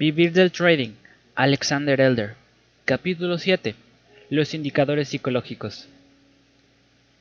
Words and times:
Vivir 0.00 0.32
del 0.32 0.50
Trading, 0.50 0.92
Alexander 1.34 2.00
Elder. 2.00 2.34
Capítulo 2.86 3.36
7. 3.36 3.74
Los 4.30 4.54
indicadores 4.54 5.10
psicológicos. 5.10 5.90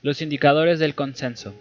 Los 0.01 0.21
indicadores 0.21 0.79
del 0.79 0.95
consenso. 0.95 1.53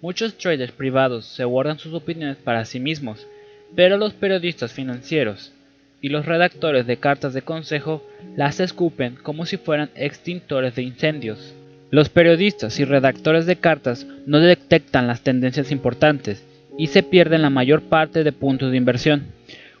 Muchos 0.00 0.36
traders 0.36 0.72
privados 0.72 1.26
se 1.26 1.44
guardan 1.44 1.78
sus 1.78 1.94
opiniones 1.94 2.36
para 2.36 2.64
sí 2.64 2.80
mismos, 2.80 3.28
pero 3.76 3.96
los 3.96 4.12
periodistas 4.12 4.72
financieros 4.72 5.52
y 6.00 6.08
los 6.08 6.26
redactores 6.26 6.84
de 6.88 6.96
cartas 6.96 7.32
de 7.32 7.42
consejo 7.42 8.04
las 8.34 8.58
escupen 8.58 9.14
como 9.14 9.46
si 9.46 9.56
fueran 9.56 9.90
extintores 9.94 10.74
de 10.74 10.82
incendios. 10.82 11.54
Los 11.92 12.08
periodistas 12.08 12.80
y 12.80 12.84
redactores 12.84 13.46
de 13.46 13.54
cartas 13.54 14.04
no 14.26 14.40
detectan 14.40 15.06
las 15.06 15.22
tendencias 15.22 15.70
importantes 15.70 16.44
y 16.76 16.88
se 16.88 17.04
pierden 17.04 17.42
la 17.42 17.50
mayor 17.50 17.82
parte 17.82 18.24
de 18.24 18.32
puntos 18.32 18.72
de 18.72 18.78
inversión. 18.78 19.26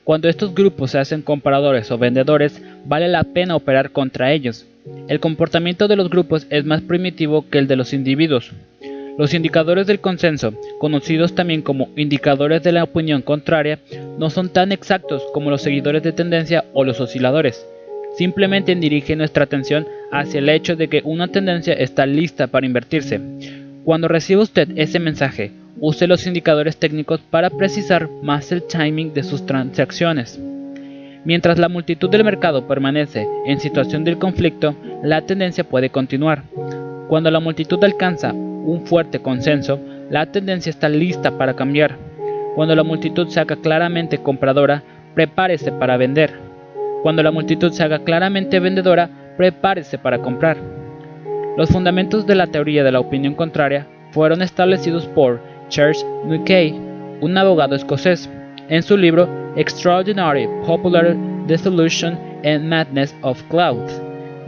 Cuando 0.04 0.28
estos 0.28 0.52
grupos 0.52 0.90
se 0.90 0.98
hacen 0.98 1.22
compradores 1.22 1.90
o 1.92 1.98
vendedores, 1.98 2.60
vale 2.84 3.08
la 3.08 3.22
pena 3.22 3.54
operar 3.54 3.90
contra 3.92 4.32
ellos. 4.32 4.66
El 5.06 5.20
comportamiento 5.20 5.86
de 5.86 5.94
los 5.94 6.10
grupos 6.10 6.46
es 6.50 6.64
más 6.64 6.80
primitivo 6.80 7.48
que 7.48 7.58
el 7.58 7.68
de 7.68 7.76
los 7.76 7.92
individuos. 7.92 8.50
Los 9.16 9.32
indicadores 9.32 9.86
del 9.86 10.00
consenso, 10.00 10.54
conocidos 10.80 11.34
también 11.36 11.62
como 11.62 11.90
indicadores 11.96 12.64
de 12.64 12.72
la 12.72 12.82
opinión 12.82 13.22
contraria, 13.22 13.78
no 14.18 14.28
son 14.30 14.48
tan 14.48 14.72
exactos 14.72 15.22
como 15.32 15.50
los 15.50 15.62
seguidores 15.62 16.02
de 16.02 16.12
tendencia 16.12 16.64
o 16.72 16.82
los 16.82 16.98
osciladores. 17.00 17.64
Simplemente 18.16 18.74
dirigen 18.74 19.18
nuestra 19.18 19.44
atención 19.44 19.86
hacia 20.10 20.38
el 20.38 20.48
hecho 20.48 20.74
de 20.74 20.88
que 20.88 21.02
una 21.04 21.28
tendencia 21.28 21.74
está 21.74 22.06
lista 22.06 22.48
para 22.48 22.66
invertirse. 22.66 23.20
Cuando 23.84 24.08
reciba 24.08 24.42
usted 24.42 24.68
ese 24.76 24.98
mensaje, 24.98 25.52
use 25.84 26.06
los 26.06 26.28
indicadores 26.28 26.76
técnicos 26.76 27.20
para 27.28 27.50
precisar 27.50 28.08
más 28.22 28.52
el 28.52 28.62
timing 28.62 29.12
de 29.12 29.24
sus 29.24 29.44
transacciones. 29.44 30.40
Mientras 31.24 31.58
la 31.58 31.68
multitud 31.68 32.08
del 32.08 32.22
mercado 32.22 32.68
permanece 32.68 33.26
en 33.46 33.58
situación 33.58 34.04
de 34.04 34.16
conflicto, 34.16 34.76
la 35.02 35.22
tendencia 35.22 35.64
puede 35.64 35.90
continuar. 35.90 36.44
Cuando 37.08 37.32
la 37.32 37.40
multitud 37.40 37.82
alcanza 37.82 38.32
un 38.32 38.86
fuerte 38.86 39.18
consenso, 39.18 39.80
la 40.08 40.26
tendencia 40.26 40.70
está 40.70 40.88
lista 40.88 41.36
para 41.36 41.54
cambiar. 41.54 41.98
Cuando 42.54 42.76
la 42.76 42.84
multitud 42.84 43.26
se 43.26 43.40
haga 43.40 43.56
claramente 43.56 44.18
compradora, 44.18 44.84
prepárese 45.16 45.72
para 45.72 45.96
vender. 45.96 46.32
Cuando 47.02 47.24
la 47.24 47.32
multitud 47.32 47.72
se 47.72 47.82
haga 47.82 48.04
claramente 48.04 48.60
vendedora, 48.60 49.10
prepárese 49.36 49.98
para 49.98 50.20
comprar. 50.20 50.58
Los 51.56 51.70
fundamentos 51.70 52.24
de 52.24 52.36
la 52.36 52.46
teoría 52.46 52.84
de 52.84 52.92
la 52.92 53.00
opinión 53.00 53.34
contraria 53.34 53.88
fueron 54.12 54.42
establecidos 54.42 55.06
por 55.08 55.51
Charles 55.72 56.04
Mackay, 56.26 56.78
un 57.22 57.38
abogado 57.38 57.74
escocés, 57.74 58.28
en 58.68 58.82
su 58.82 58.94
libro 58.94 59.26
Extraordinary 59.56 60.46
Popular 60.66 61.16
Dissolution 61.46 62.18
and 62.44 62.64
Madness 62.64 63.14
of 63.22 63.42
Clouds. 63.44 63.98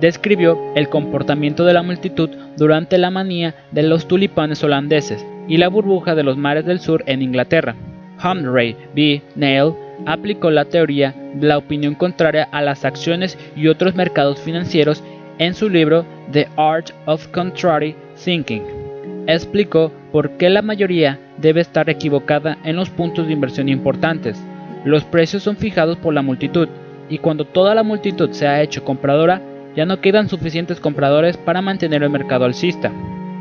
Describió 0.02 0.58
el 0.76 0.90
comportamiento 0.90 1.64
de 1.64 1.72
la 1.72 1.82
multitud 1.82 2.28
durante 2.58 2.98
la 2.98 3.10
manía 3.10 3.54
de 3.70 3.84
los 3.84 4.06
tulipanes 4.06 4.62
holandeses 4.62 5.24
y 5.48 5.56
la 5.56 5.68
burbuja 5.68 6.14
de 6.14 6.24
los 6.24 6.36
mares 6.36 6.66
del 6.66 6.78
sur 6.78 7.02
en 7.06 7.22
Inglaterra. 7.22 7.74
Humphrey 8.22 8.76
B. 8.94 9.22
Neil 9.34 9.72
aplicó 10.04 10.50
la 10.50 10.66
teoría 10.66 11.14
de 11.32 11.46
la 11.46 11.56
opinión 11.56 11.94
contraria 11.94 12.48
a 12.52 12.60
las 12.60 12.84
acciones 12.84 13.38
y 13.56 13.68
otros 13.68 13.94
mercados 13.94 14.40
financieros 14.40 15.02
en 15.38 15.54
su 15.54 15.70
libro 15.70 16.04
The 16.32 16.48
Art 16.58 16.90
of 17.06 17.26
Contrary 17.28 17.96
Thinking 18.22 18.84
explicó 19.26 19.90
por 20.14 20.30
qué 20.36 20.48
la 20.48 20.62
mayoría 20.62 21.18
debe 21.38 21.60
estar 21.60 21.90
equivocada 21.90 22.56
en 22.62 22.76
los 22.76 22.88
puntos 22.88 23.26
de 23.26 23.32
inversión 23.32 23.68
importantes. 23.68 24.40
Los 24.84 25.02
precios 25.02 25.42
son 25.42 25.56
fijados 25.56 25.96
por 25.96 26.14
la 26.14 26.22
multitud, 26.22 26.68
y 27.08 27.18
cuando 27.18 27.44
toda 27.44 27.74
la 27.74 27.82
multitud 27.82 28.30
se 28.30 28.46
ha 28.46 28.62
hecho 28.62 28.84
compradora, 28.84 29.42
ya 29.74 29.86
no 29.86 30.00
quedan 30.00 30.28
suficientes 30.28 30.78
compradores 30.78 31.36
para 31.36 31.62
mantener 31.62 32.04
el 32.04 32.10
mercado 32.10 32.44
alcista. 32.44 32.92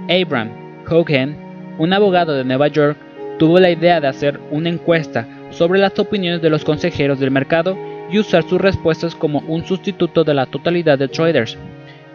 Abraham 0.09 0.50
Hogan, 0.89 1.38
un 1.78 1.94
abogado 1.94 2.33
de 2.33 2.44
Nueva 2.44 2.69
York, 2.69 2.97
tuvo 3.38 3.59
la 3.59 3.69
idea 3.69 4.01
de 4.01 4.07
hacer 4.07 4.39
una 4.50 4.69
encuesta 4.69 5.28
sobre 5.51 5.79
las 5.79 6.00
opiniones 6.00 6.41
de 6.41 6.50
los 6.50 6.66
consejeros 6.66 7.19
del 7.19 7.29
mercado 7.29 7.78
y 8.12 8.17
usar 8.17 8.50
sus 8.50 8.59
respuestas 8.59 9.13
como 9.13 9.44
un 9.47 9.63
sustituto 9.63 10.23
de 10.23 10.33
la 10.33 10.47
totalidad 10.47 10.97
de 10.97 11.07
traders. 11.07 11.56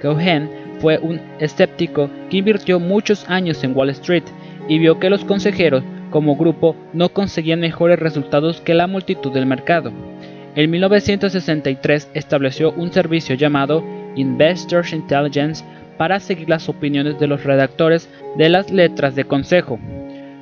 Cohen 0.03 0.51
fue 0.81 0.99
un 0.99 1.21
escéptico 1.39 2.11
que 2.29 2.39
invirtió 2.39 2.81
muchos 2.81 3.25
años 3.31 3.63
en 3.63 3.77
Wall 3.77 3.91
Street 3.91 4.25
y 4.69 4.79
vio 4.79 4.99
que 4.99 5.11
los 5.11 5.25
consejeros 5.25 5.83
como 6.11 6.37
grupo 6.37 6.77
no 6.93 7.09
conseguían 7.11 7.61
mejores 7.61 7.99
resultados 7.99 8.61
que 8.61 8.75
la 8.75 8.87
multitud 8.87 9.33
del 9.33 9.47
mercado. 9.47 9.93
En 10.55 10.71
1963 10.71 12.11
estableció 12.15 12.73
un 12.73 12.93
servicio 12.93 13.35
llamado 13.35 13.85
Investors 14.17 14.93
Intelligence 14.93 15.65
para 15.97 16.21
seguir 16.21 16.49
las 16.49 16.69
opiniones 16.69 17.19
de 17.19 17.27
los 17.27 17.45
redactores 17.45 18.09
de 18.37 18.49
las 18.49 18.71
letras 18.71 19.15
de 19.15 19.25
consejo. 19.25 19.79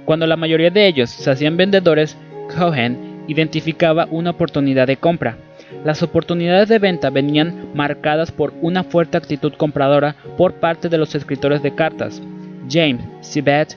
Cuando 0.05 0.27
la 0.27 0.37
mayoría 0.37 0.71
de 0.71 0.87
ellos 0.87 1.11
se 1.11 1.31
hacían 1.31 1.57
vendedores, 1.57 2.17
Cohen 2.57 3.25
identificaba 3.27 4.07
una 4.11 4.31
oportunidad 4.31 4.87
de 4.87 4.97
compra. 4.97 5.37
Las 5.85 6.03
oportunidades 6.03 6.69
de 6.69 6.79
venta 6.79 7.11
venían 7.11 7.71
marcadas 7.75 8.31
por 8.31 8.55
una 8.61 8.85
fuerte 8.85 9.17
actitud 9.17 9.53
compradora 9.55 10.15
por 10.37 10.55
parte 10.55 10.89
de 10.89 10.99
los 10.99 11.15
escritores 11.15 11.63
de 11.63 11.75
cartas. 11.75 12.23
James 12.71 13.03
Sibet 13.21 13.77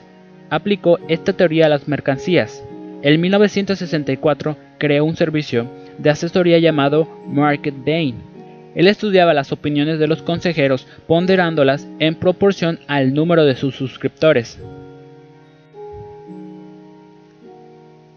aplicó 0.50 0.98
esta 1.08 1.32
teoría 1.32 1.66
a 1.66 1.68
las 1.68 1.88
mercancías. 1.88 2.64
En 3.02 3.20
1964 3.20 4.56
creó 4.78 5.04
un 5.04 5.16
servicio 5.16 5.70
de 5.98 6.10
asesoría 6.10 6.58
llamado 6.58 7.08
Market 7.26 7.74
Bain. 7.84 8.16
Él 8.74 8.86
estudiaba 8.86 9.34
las 9.34 9.52
opiniones 9.52 9.98
de 9.98 10.06
los 10.06 10.22
consejeros 10.22 10.86
ponderándolas 11.06 11.88
en 11.98 12.14
proporción 12.14 12.78
al 12.86 13.14
número 13.14 13.44
de 13.44 13.56
sus 13.56 13.74
suscriptores. 13.74 14.60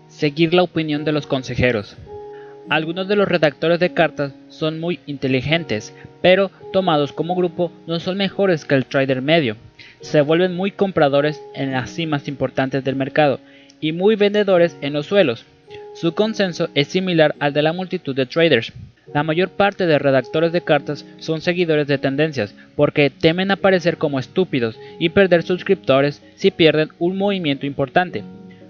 Seguir 0.07 0.53
la 0.53 0.63
opinión 0.63 1.05
de 1.05 1.11
los 1.11 1.27
consejeros. 1.27 1.97
Algunos 2.69 3.07
de 3.07 3.15
los 3.15 3.27
redactores 3.27 3.79
de 3.79 3.93
cartas 3.93 4.33
son 4.47 4.79
muy 4.79 4.99
inteligentes, 5.05 5.93
pero 6.21 6.49
tomados 6.71 7.11
como 7.11 7.35
grupo 7.35 7.71
no 7.87 7.99
son 7.99 8.17
mejores 8.17 8.63
que 8.63 8.75
el 8.75 8.85
trader 8.85 9.21
medio. 9.21 9.57
Se 10.03 10.19
vuelven 10.19 10.53
muy 10.53 10.71
compradores 10.71 11.41
en 11.55 11.71
las 11.71 11.89
cimas 11.89 12.27
importantes 12.27 12.83
del 12.83 12.97
mercado 12.97 13.39
y 13.79 13.93
muy 13.93 14.15
vendedores 14.15 14.77
en 14.81 14.93
los 14.93 15.07
suelos. 15.07 15.45
Su 15.95 16.13
consenso 16.13 16.69
es 16.75 16.89
similar 16.89 17.35
al 17.39 17.53
de 17.53 17.61
la 17.61 17.71
multitud 17.71 18.13
de 18.13 18.25
traders. 18.25 18.73
La 19.13 19.23
mayor 19.23 19.49
parte 19.49 19.85
de 19.85 19.97
redactores 19.97 20.51
de 20.51 20.61
cartas 20.61 21.05
son 21.19 21.39
seguidores 21.39 21.87
de 21.87 21.97
tendencias 21.97 22.53
porque 22.75 23.09
temen 23.09 23.49
aparecer 23.49 23.97
como 23.97 24.19
estúpidos 24.19 24.77
y 24.99 25.09
perder 25.09 25.41
suscriptores 25.41 26.21
si 26.35 26.51
pierden 26.51 26.89
un 26.99 27.17
movimiento 27.17 27.65
importante. 27.65 28.23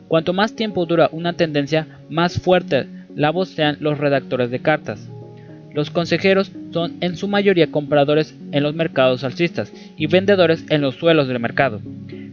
Cuanto 0.07 0.33
más 0.33 0.55
tiempo 0.55 0.85
dura 0.85 1.09
una 1.11 1.33
tendencia, 1.33 1.87
más 2.09 2.39
fuerte 2.39 2.85
la 3.15 3.31
vocean 3.31 3.77
los 3.79 3.97
redactores 3.97 4.51
de 4.51 4.59
cartas. 4.59 5.09
Los 5.73 5.89
consejeros 5.89 6.51
son 6.71 6.97
en 7.01 7.17
su 7.17 7.27
mayoría 7.27 7.71
compradores 7.71 8.35
en 8.51 8.63
los 8.63 8.75
mercados 8.75 9.23
alcistas 9.23 9.73
y 9.97 10.07
vendedores 10.07 10.65
en 10.69 10.81
los 10.81 10.95
suelos 10.95 11.27
del 11.27 11.39
mercado. 11.39 11.81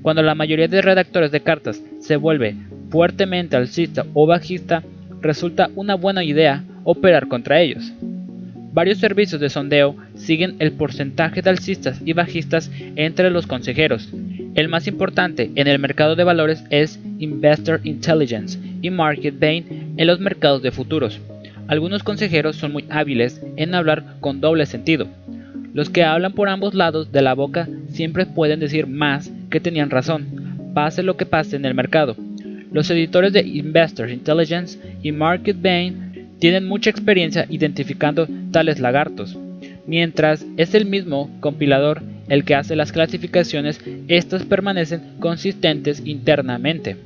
Cuando 0.02 0.22
la 0.22 0.34
mayoría 0.34 0.68
de 0.68 0.82
redactores 0.82 1.30
de 1.30 1.40
cartas 1.40 1.82
se 2.00 2.16
vuelve 2.16 2.56
fuertemente 2.90 3.56
alcista 3.56 4.04
o 4.14 4.26
bajista, 4.26 4.82
resulta 5.20 5.70
una 5.74 5.94
buena 5.94 6.24
idea 6.24 6.64
operar 6.84 7.28
contra 7.28 7.60
ellos. 7.60 7.92
Varios 8.72 8.98
servicios 8.98 9.40
de 9.40 9.48
sondeo 9.48 9.96
siguen 10.14 10.56
el 10.60 10.72
porcentaje 10.72 11.42
de 11.42 11.50
alcistas 11.50 12.00
y 12.04 12.12
bajistas 12.12 12.70
entre 12.94 13.30
los 13.30 13.46
consejeros. 13.46 14.08
El 14.54 14.68
más 14.68 14.86
importante 14.86 15.50
en 15.54 15.66
el 15.66 15.78
mercado 15.78 16.14
de 16.14 16.24
valores 16.24 16.64
es 16.70 17.00
Investor 17.18 17.80
Intelligence 17.84 18.58
y 18.80 18.90
Market 18.90 19.38
Bain 19.40 19.94
en 19.96 20.06
los 20.06 20.20
mercados 20.20 20.62
de 20.62 20.70
futuros. 20.70 21.20
Algunos 21.70 22.02
consejeros 22.02 22.56
son 22.56 22.72
muy 22.72 22.84
hábiles 22.90 23.40
en 23.56 23.76
hablar 23.76 24.16
con 24.18 24.40
doble 24.40 24.66
sentido. 24.66 25.06
Los 25.72 25.88
que 25.88 26.02
hablan 26.02 26.32
por 26.32 26.48
ambos 26.48 26.74
lados 26.74 27.12
de 27.12 27.22
la 27.22 27.34
boca 27.34 27.68
siempre 27.90 28.26
pueden 28.26 28.58
decir 28.58 28.88
más 28.88 29.30
que 29.50 29.60
tenían 29.60 29.88
razón, 29.88 30.72
pase 30.74 31.04
lo 31.04 31.16
que 31.16 31.26
pase 31.26 31.54
en 31.54 31.64
el 31.64 31.74
mercado. 31.74 32.16
Los 32.72 32.90
editores 32.90 33.32
de 33.32 33.42
Investor 33.42 34.10
Intelligence 34.10 34.80
y 35.00 35.12
Market 35.12 35.62
Bain 35.62 36.30
tienen 36.40 36.66
mucha 36.66 36.90
experiencia 36.90 37.46
identificando 37.48 38.26
tales 38.50 38.80
lagartos. 38.80 39.38
Mientras 39.86 40.44
es 40.56 40.74
el 40.74 40.86
mismo 40.86 41.30
compilador 41.38 42.02
el 42.28 42.42
que 42.42 42.56
hace 42.56 42.74
las 42.74 42.90
clasificaciones, 42.90 43.80
estas 44.08 44.44
permanecen 44.44 45.02
consistentes 45.20 46.02
internamente. 46.04 46.96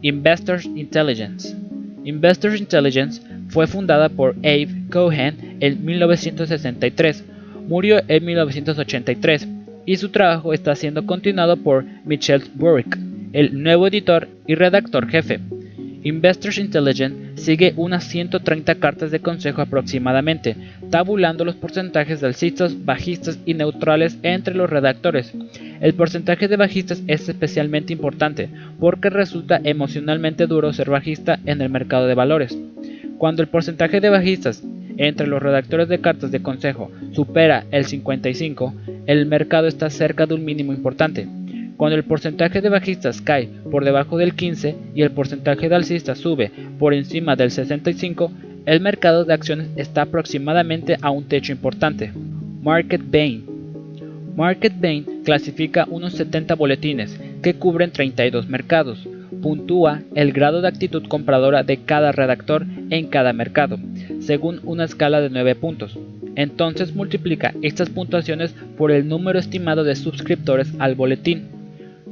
Investors 0.00 0.64
Intelligence. 0.64 1.54
Investors 2.04 2.58
Intelligence 2.58 3.20
fue 3.54 3.68
fundada 3.68 4.08
por 4.08 4.34
Abe 4.38 4.66
Cohen 4.90 5.58
en 5.60 5.84
1963, 5.84 7.24
murió 7.68 8.00
en 8.08 8.24
1983 8.24 9.48
y 9.86 9.96
su 9.96 10.08
trabajo 10.08 10.52
está 10.52 10.74
siendo 10.74 11.06
continuado 11.06 11.56
por 11.56 11.84
Michel 12.04 12.42
Burke, 12.54 12.98
el 13.32 13.62
nuevo 13.62 13.86
editor 13.86 14.26
y 14.48 14.56
redactor 14.56 15.08
jefe. 15.08 15.38
Investors 16.02 16.58
Intelligence 16.58 17.40
sigue 17.40 17.74
unas 17.76 18.02
130 18.08 18.74
cartas 18.74 19.12
de 19.12 19.20
consejo 19.20 19.62
aproximadamente, 19.62 20.56
tabulando 20.90 21.44
los 21.44 21.54
porcentajes 21.54 22.20
de 22.20 22.26
alcistas, 22.26 22.84
bajistas 22.84 23.38
y 23.46 23.54
neutrales 23.54 24.18
entre 24.24 24.56
los 24.56 24.68
redactores. 24.68 25.32
El 25.80 25.94
porcentaje 25.94 26.48
de 26.48 26.56
bajistas 26.56 27.04
es 27.06 27.28
especialmente 27.28 27.92
importante 27.92 28.48
porque 28.80 29.10
resulta 29.10 29.60
emocionalmente 29.62 30.48
duro 30.48 30.72
ser 30.72 30.90
bajista 30.90 31.38
en 31.46 31.62
el 31.62 31.70
mercado 31.70 32.08
de 32.08 32.14
valores. 32.14 32.58
Cuando 33.18 33.42
el 33.42 33.48
porcentaje 33.48 34.00
de 34.00 34.10
bajistas 34.10 34.62
entre 34.96 35.26
los 35.26 35.42
redactores 35.42 35.88
de 35.88 36.00
cartas 36.00 36.30
de 36.30 36.42
consejo 36.42 36.90
supera 37.12 37.64
el 37.70 37.84
55, 37.84 38.74
el 39.06 39.26
mercado 39.26 39.66
está 39.66 39.90
cerca 39.90 40.26
de 40.26 40.34
un 40.34 40.44
mínimo 40.44 40.72
importante. 40.72 41.26
Cuando 41.76 41.96
el 41.96 42.04
porcentaje 42.04 42.60
de 42.60 42.68
bajistas 42.68 43.20
cae 43.20 43.48
por 43.70 43.84
debajo 43.84 44.16
del 44.16 44.34
15 44.34 44.76
y 44.94 45.02
el 45.02 45.10
porcentaje 45.10 45.68
de 45.68 45.74
alcistas 45.74 46.18
sube 46.18 46.52
por 46.78 46.94
encima 46.94 47.34
del 47.34 47.50
65, 47.50 48.30
el 48.66 48.80
mercado 48.80 49.24
de 49.24 49.34
acciones 49.34 49.68
está 49.76 50.02
aproximadamente 50.02 50.96
a 51.02 51.10
un 51.10 51.24
techo 51.24 51.52
importante. 51.52 52.12
Market 52.62 53.02
Bain 53.10 53.54
Market 54.36 54.72
Bain 54.80 55.22
clasifica 55.24 55.86
unos 55.88 56.14
70 56.14 56.54
boletines 56.54 57.20
que 57.40 57.54
cubren 57.54 57.92
32 57.92 58.48
mercados. 58.48 59.06
Puntúa 59.44 60.00
el 60.14 60.32
grado 60.32 60.62
de 60.62 60.68
actitud 60.68 61.06
compradora 61.06 61.64
de 61.64 61.76
cada 61.76 62.12
redactor 62.12 62.64
en 62.88 63.08
cada 63.08 63.34
mercado, 63.34 63.78
según 64.20 64.60
una 64.64 64.84
escala 64.84 65.20
de 65.20 65.28
9 65.28 65.54
puntos. 65.56 65.98
Entonces 66.34 66.94
multiplica 66.94 67.52
estas 67.60 67.90
puntuaciones 67.90 68.54
por 68.78 68.90
el 68.90 69.06
número 69.06 69.38
estimado 69.38 69.84
de 69.84 69.96
suscriptores 69.96 70.72
al 70.78 70.94
boletín. 70.94 71.42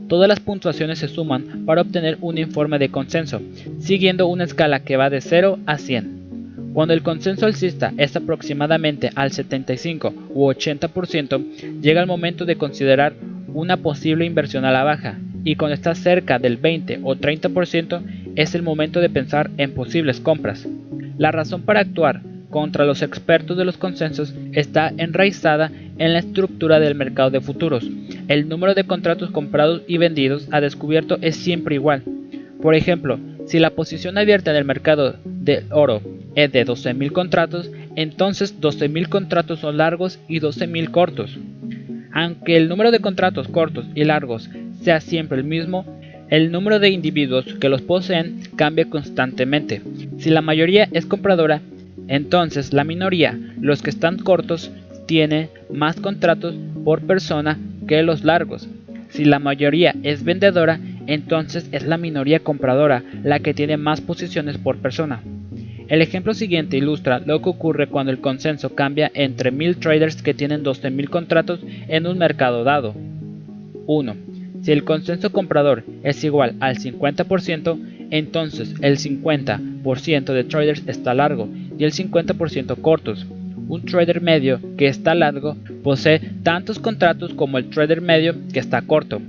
Todas 0.09 0.29
las 0.29 0.41
puntuaciones 0.41 0.99
se 0.99 1.09
suman 1.09 1.65
para 1.65 1.81
obtener 1.81 2.19
un 2.21 2.37
informe 2.37 2.79
de 2.79 2.91
consenso, 2.91 3.41
siguiendo 3.79 4.27
una 4.27 4.45
escala 4.45 4.81
que 4.81 4.99
va 4.99 5.09
de 5.09 5.23
0 5.23 5.59
a 5.65 5.79
100. 5.79 6.73
Cuando 6.75 6.93
el 6.93 7.03
consenso 7.03 7.47
alcista 7.47 7.95
es 7.97 8.15
aproximadamente 8.15 9.09
al 9.15 9.33
75 9.33 10.13
u 10.35 10.51
80%, 10.51 11.81
llega 11.81 12.03
el 12.03 12.07
momento 12.07 12.45
de 12.45 12.57
considerar 12.57 13.15
una 13.55 13.79
posible 13.79 14.27
inversión 14.27 14.67
a 14.67 14.71
la 14.71 14.85
baja, 14.85 15.19
y 15.45 15.57
cuando 15.57 15.75
está 15.75 15.95
cerca 15.95 16.39
del 16.39 16.57
20 16.57 17.01
o 17.03 17.15
30% 17.15 18.03
es 18.37 18.55
el 18.55 18.63
momento 18.63 19.01
de 19.01 19.11
pensar 19.11 19.51
en 19.59 19.75
posibles 19.75 20.21
compras. 20.21 20.67
La 21.19 21.33
razón 21.33 21.63
para 21.63 21.81
actuar 21.81 22.23
contra 22.51 22.85
los 22.85 23.03
expertos 23.03 23.57
de 23.57 23.65
los 23.65 23.77
consensos 23.77 24.35
está 24.53 24.93
enraizada 24.97 25.73
en 25.99 26.13
la 26.13 26.21
estructura 26.21 26.79
del 26.81 26.95
mercado 26.95 27.31
de 27.31 27.41
futuros. 27.41 27.89
El 28.29 28.49
número 28.49 28.75
de 28.75 28.85
contratos 28.85 29.31
comprados 29.31 29.83
y 29.89 29.99
vendidos 29.99 30.49
a 30.53 30.61
descubierto 30.61 31.19
es 31.21 31.37
siempre 31.37 31.75
igual. 31.75 32.03
Por 32.61 32.75
ejemplo, 32.75 33.19
si 33.47 33.59
la 33.59 33.71
posición 33.71 34.19
abierta 34.19 34.51
en 34.51 34.57
el 34.57 34.65
mercado 34.65 35.17
de 35.25 35.65
oro 35.71 36.01
es 36.37 36.53
de 36.53 36.65
12.000 36.65 37.13
contratos, 37.13 37.71
entonces 37.97 38.61
12.000 38.61 39.09
contratos 39.09 39.59
son 39.59 39.79
largos 39.79 40.21
y 40.29 40.41
12.000 40.41 40.91
cortos. 40.91 41.39
Aunque 42.13 42.57
el 42.57 42.69
número 42.69 42.91
de 42.91 43.01
contratos 43.01 43.49
cortos 43.49 43.87
y 43.95 44.05
largos 44.05 44.51
sea 44.83 45.01
siempre 45.01 45.39
el 45.39 45.45
mismo, 45.45 45.87
el 46.29 46.51
número 46.51 46.79
de 46.79 46.91
individuos 46.91 47.45
que 47.61 47.69
los 47.69 47.83
poseen 47.83 48.41
cambia 48.57 48.87
constantemente. 48.87 49.83
Si 50.19 50.31
la 50.31 50.43
mayoría 50.43 50.89
es 50.93 51.07
compradora, 51.07 51.61
entonces 52.09 52.73
la 52.73 52.85
minoría, 52.85 53.39
los 53.61 53.83
que 53.83 53.91
están 53.91 54.19
cortos, 54.19 54.71
tiene 55.07 55.49
más 55.73 55.97
contratos 55.97 56.55
por 56.85 57.03
persona 57.03 57.59
que 57.87 58.03
los 58.03 58.25
largos. 58.25 58.69
Si 59.11 59.25
la 59.25 59.39
mayoría 59.39 59.95
es 60.03 60.25
vendedora, 60.25 60.81
entonces 61.07 61.69
es 61.73 61.85
la 61.85 61.99
minoría 61.99 62.41
compradora 62.41 63.03
la 63.23 63.41
que 63.41 63.55
tiene 63.55 63.77
más 63.77 64.01
posiciones 64.01 64.57
por 64.59 64.79
persona. 64.79 65.21
El 65.89 66.03
ejemplo 66.03 66.35
siguiente 66.35 66.77
ilustra 66.77 67.21
lo 67.21 67.43
que 67.43 67.51
ocurre 67.51 67.89
cuando 67.89 68.13
el 68.13 68.21
consenso 68.21 68.75
cambia 68.75 69.11
entre 69.15 69.51
mil 69.51 69.77
traders 69.77 70.23
que 70.23 70.35
tienen 70.35 70.65
12.000 70.65 71.09
contratos 71.09 71.61
en 71.89 72.07
un 72.07 72.19
mercado 72.19 72.65
dado. 72.65 72.95
1. 73.87 74.17
Si 74.63 74.71
el 74.73 74.85
consenso 74.85 75.33
comprador 75.33 75.85
es 76.05 76.23
igual 76.25 76.55
al 76.61 76.77
50%, 76.79 77.79
entonces 78.11 78.75
el 78.81 78.99
50% 78.99 80.33
de 80.33 80.45
traders 80.45 80.83
está 80.87 81.15
largo 81.15 81.49
y 81.79 81.85
el 81.85 81.93
50% 81.93 82.81
cortos. 82.81 83.27
Un 83.69 83.85
trader 83.85 84.21
medio 84.21 84.61
que 84.77 84.87
está 84.87 85.15
largo 85.15 85.57
posee 85.83 86.21
tantos 86.43 86.79
contratos 86.79 87.35
como 87.35 87.59
el 87.59 87.71
trader 87.71 88.01
medio 88.01 88.35
que 88.53 88.61
está 88.61 88.83
corto. 88.83 89.21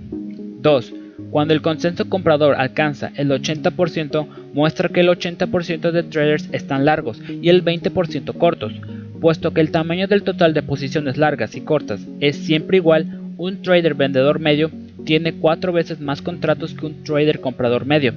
2. 0.61 0.94
Cuando 1.33 1.56
el 1.56 1.63
consenso 1.63 2.09
comprador 2.09 2.53
alcanza 2.59 3.12
el 3.15 3.31
80%, 3.31 4.27
muestra 4.53 4.89
que 4.89 5.00
el 5.00 5.07
80% 5.07 5.89
de 5.89 6.03
traders 6.03 6.47
están 6.51 6.85
largos 6.85 7.19
y 7.41 7.50
el 7.50 7.65
20% 7.65 8.38
cortos. 8.38 8.71
Puesto 9.19 9.51
que 9.51 9.62
el 9.62 9.71
tamaño 9.71 10.07
del 10.07 10.21
total 10.21 10.53
de 10.53 10.62
posiciones 10.62 11.18
largas 11.18 11.56
y 11.56 11.62
cortas 11.62 12.06
es 12.19 12.35
siempre 12.35 12.77
igual, 12.77 13.19
un 13.38 13.63
trader 13.63 13.95
vendedor 13.95 14.38
medio 14.38 14.69
tiene 15.06 15.33
4 15.33 15.74
veces 15.74 16.00
más 16.00 16.21
contratos 16.21 16.75
que 16.75 16.85
un 16.85 17.03
trader 17.03 17.39
comprador 17.39 17.88
medio. 17.88 18.13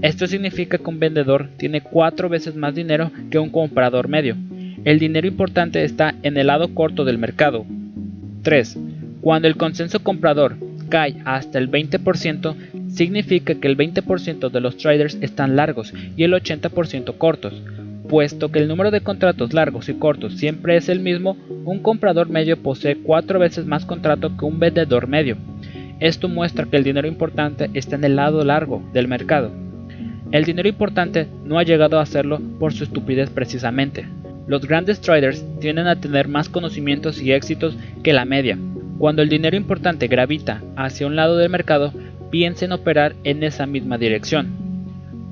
Esto 0.00 0.28
significa 0.28 0.78
que 0.78 0.88
un 0.88 1.00
vendedor 1.00 1.48
tiene 1.56 1.80
4 1.80 2.28
veces 2.28 2.54
más 2.54 2.76
dinero 2.76 3.10
que 3.28 3.40
un 3.40 3.50
comprador 3.50 4.06
medio. 4.06 4.36
El 4.84 5.00
dinero 5.00 5.26
importante 5.26 5.82
está 5.82 6.14
en 6.22 6.36
el 6.36 6.46
lado 6.46 6.72
corto 6.74 7.04
del 7.04 7.18
mercado. 7.18 7.66
3. 8.44 8.78
Cuando 9.20 9.48
el 9.48 9.56
consenso 9.56 10.04
comprador 10.04 10.56
cae 10.92 11.22
hasta 11.24 11.58
el 11.58 11.70
20%, 11.70 12.54
significa 12.90 13.54
que 13.54 13.66
el 13.66 13.78
20% 13.78 14.50
de 14.50 14.60
los 14.60 14.76
traders 14.76 15.16
están 15.22 15.56
largos 15.56 15.94
y 16.18 16.24
el 16.24 16.34
80% 16.34 17.16
cortos. 17.16 17.62
Puesto 18.10 18.52
que 18.52 18.58
el 18.58 18.68
número 18.68 18.90
de 18.90 19.00
contratos 19.00 19.54
largos 19.54 19.88
y 19.88 19.94
cortos 19.94 20.34
siempre 20.34 20.76
es 20.76 20.90
el 20.90 21.00
mismo, 21.00 21.38
un 21.64 21.78
comprador 21.78 22.28
medio 22.28 22.58
posee 22.58 22.98
4 22.98 23.38
veces 23.38 23.64
más 23.64 23.86
contrato 23.86 24.36
que 24.36 24.44
un 24.44 24.58
vendedor 24.58 25.08
medio. 25.08 25.38
Esto 25.98 26.28
muestra 26.28 26.66
que 26.66 26.76
el 26.76 26.84
dinero 26.84 27.08
importante 27.08 27.70
está 27.72 27.96
en 27.96 28.04
el 28.04 28.16
lado 28.16 28.44
largo 28.44 28.82
del 28.92 29.08
mercado. 29.08 29.50
El 30.30 30.44
dinero 30.44 30.68
importante 30.68 31.26
no 31.42 31.58
ha 31.58 31.62
llegado 31.62 31.98
a 31.98 32.02
hacerlo 32.02 32.38
por 32.60 32.74
su 32.74 32.84
estupidez 32.84 33.30
precisamente. 33.30 34.06
Los 34.46 34.66
grandes 34.66 35.00
traders 35.00 35.42
tienden 35.58 35.86
a 35.86 35.98
tener 35.98 36.28
más 36.28 36.50
conocimientos 36.50 37.22
y 37.22 37.32
éxitos 37.32 37.78
que 38.02 38.12
la 38.12 38.26
media. 38.26 38.58
Cuando 39.02 39.22
el 39.22 39.28
dinero 39.28 39.56
importante 39.56 40.06
gravita 40.06 40.62
hacia 40.76 41.08
un 41.08 41.16
lado 41.16 41.36
del 41.36 41.50
mercado, 41.50 41.92
piensa 42.30 42.66
en 42.66 42.70
operar 42.70 43.16
en 43.24 43.42
esa 43.42 43.66
misma 43.66 43.98
dirección. 43.98 44.52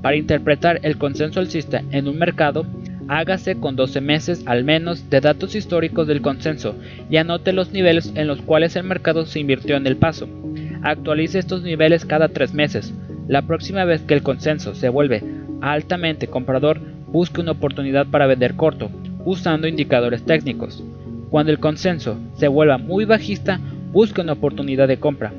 Para 0.01 0.17
interpretar 0.17 0.81
el 0.83 0.97
consenso 0.97 1.39
alcista 1.39 1.81
en 1.89 2.09
un 2.09 2.19
mercado, 2.19 2.65
hágase 3.07 3.61
con 3.61 3.77
12 3.77 4.01
meses 4.01 4.43
al 4.45 4.65
menos 4.65 5.09
de 5.09 5.21
datos 5.21 5.55
históricos 5.55 6.05
del 6.05 6.21
consenso 6.21 6.75
y 7.09 7.15
anote 7.15 7.53
los 7.53 7.71
niveles 7.71 8.11
en 8.15 8.27
los 8.27 8.41
cuales 8.41 8.75
el 8.75 8.83
mercado 8.83 9.25
se 9.25 9.39
invirtió 9.39 9.77
en 9.77 9.87
el 9.87 9.95
paso. 9.95 10.27
Actualice 10.83 11.39
estos 11.39 11.63
niveles 11.63 12.03
cada 12.03 12.27
3 12.27 12.53
meses. 12.53 12.93
La 13.29 13.43
próxima 13.43 13.85
vez 13.85 14.01
que 14.01 14.15
el 14.15 14.21
consenso 14.21 14.75
se 14.75 14.89
vuelve 14.89 15.23
altamente 15.61 16.27
comprador, 16.27 16.81
busque 17.07 17.39
una 17.39 17.53
oportunidad 17.53 18.05
para 18.07 18.27
vender 18.27 18.55
corto, 18.55 18.91
usando 19.23 19.65
indicadores 19.65 20.25
técnicos. 20.25 20.83
Cuando 21.31 21.53
el 21.53 21.59
consenso 21.59 22.19
se 22.35 22.49
vuelva 22.49 22.77
muy 22.77 23.05
bajista, 23.05 23.61
busque 23.93 24.19
una 24.19 24.33
oportunidad 24.33 24.89
de 24.89 24.99
compra. 24.99 25.31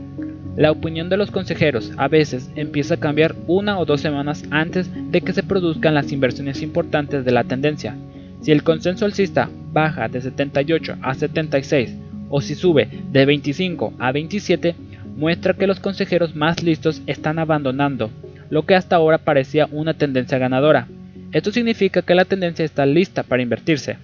La 0.57 0.71
opinión 0.71 1.11
de 1.11 1.19
los 1.19 1.31
consejeros 1.31 1.93
a 1.99 2.09
veces 2.09 2.51
empieza 2.57 2.95
a 2.95 3.01
cambiar 3.01 3.37
una 3.47 3.79
o 3.79 3.85
dos 3.85 4.01
semanas 4.01 4.43
antes 4.51 4.91
de 5.11 5.21
que 5.21 5.35
se 5.35 5.43
produzcan 5.43 5.93
las 5.93 6.11
inversiones 6.11 6.63
importantes 6.63 7.27
de 7.27 7.31
la 7.31 7.45
tendencia. 7.45 7.95
Si 8.41 8.53
el 8.53 8.63
consenso 8.63 9.05
alcista 9.05 9.51
baja 9.71 10.09
de 10.09 10.23
78 10.23 10.97
a 11.03 11.13
76 11.13 11.95
o 12.31 12.41
si 12.41 12.55
sube 12.55 12.89
de 13.11 13.27
25 13.27 13.93
a 13.99 14.13
27, 14.13 14.75
muestra 15.15 15.53
que 15.53 15.67
los 15.67 15.79
consejeros 15.79 16.35
más 16.35 16.63
listos 16.63 17.03
están 17.07 17.39
abandonando 17.39 18.11
lo 18.49 18.65
que 18.65 18.75
hasta 18.75 18.97
ahora 18.97 19.19
parecía 19.19 19.69
una 19.71 19.93
tendencia 19.93 20.39
ganadora. 20.39 20.89
Esto 21.33 21.53
significa 21.53 22.01
que 22.01 22.15
la 22.15 22.25
tendencia 22.25 22.65
está 22.65 22.87
lista 22.87 23.23
para 23.25 23.43
invertirse. 23.43 23.99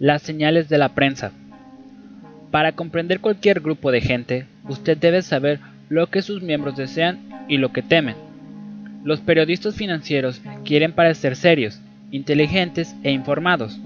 Las 0.00 0.22
señales 0.22 0.70
de 0.70 0.78
la 0.78 0.94
prensa. 0.94 1.30
Para 2.50 2.72
comprender 2.72 3.20
cualquier 3.20 3.60
grupo 3.60 3.92
de 3.92 4.00
gente, 4.00 4.46
usted 4.66 4.96
debe 4.96 5.20
saber 5.20 5.60
lo 5.90 6.06
que 6.06 6.22
sus 6.22 6.40
miembros 6.40 6.74
desean 6.74 7.18
y 7.48 7.58
lo 7.58 7.70
que 7.70 7.82
temen. 7.82 8.16
Los 9.04 9.20
periodistas 9.20 9.74
financieros 9.74 10.40
quieren 10.64 10.94
parecer 10.94 11.36
serios, 11.36 11.82
inteligentes 12.10 12.96
e 13.02 13.10
informados. 13.10 13.78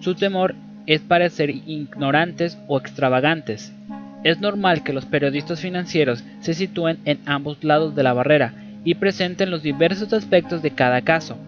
Su 0.00 0.16
temor 0.16 0.56
es 0.86 1.02
parecer 1.02 1.50
ignorantes 1.50 2.58
o 2.66 2.76
extravagantes. 2.76 3.72
Es 4.24 4.40
normal 4.40 4.82
que 4.82 4.92
los 4.92 5.06
periodistas 5.06 5.60
financieros 5.60 6.24
se 6.40 6.54
sitúen 6.54 6.98
en 7.04 7.20
ambos 7.26 7.62
lados 7.62 7.94
de 7.94 8.02
la 8.02 8.12
barrera 8.12 8.54
y 8.84 8.96
presenten 8.96 9.52
los 9.52 9.62
diversos 9.62 10.12
aspectos 10.12 10.62
de 10.62 10.72
cada 10.72 11.02
caso. 11.02 11.38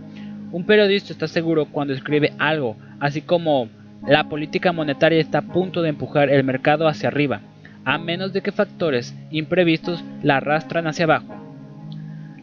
Un 0.53 0.65
periodista 0.65 1.13
está 1.13 1.27
seguro 1.27 1.67
cuando 1.67 1.93
escribe 1.93 2.35
algo, 2.39 2.77
así 3.01 3.21
como 3.21 3.69
la 4.07 4.25
política 4.25 4.73
monetaria 4.73 5.21
está 5.21 5.39
a 5.39 5.43
punto 5.43 5.83
de 5.83 5.91
empujar 5.91 6.29
el 6.31 6.45
mercado 6.45 6.89
hacia 6.89 7.09
arriba, 7.09 7.41
a 7.85 7.99
menos 7.99 8.33
de 8.33 8.41
que 8.41 8.53
factores 8.53 9.15
imprevistos 9.31 10.05
la 10.23 10.39
arrastran 10.39 10.87
hacia 10.87 11.05
abajo. 11.05 11.35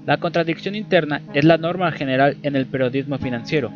La 0.06 0.18
contradicción 0.18 0.76
interna 0.76 1.22
es 1.34 1.44
la 1.44 1.58
norma 1.58 1.92
general 1.92 2.38
en 2.44 2.56
el 2.56 2.66
periodismo 2.66 3.18
financiero. 3.18 3.72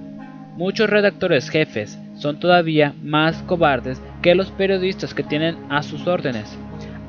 Muchos 0.56 0.90
redactores 0.90 1.50
jefes 1.50 2.00
son 2.16 2.40
todavía 2.40 2.94
más 3.04 3.42
cobardes 3.44 4.02
que 4.22 4.36
los 4.36 4.52
periodistas 4.52 5.13
que 5.13 5.24
tienen 5.24 5.58
a 5.70 5.84
sus 5.84 6.08
órdenes. 6.08 6.58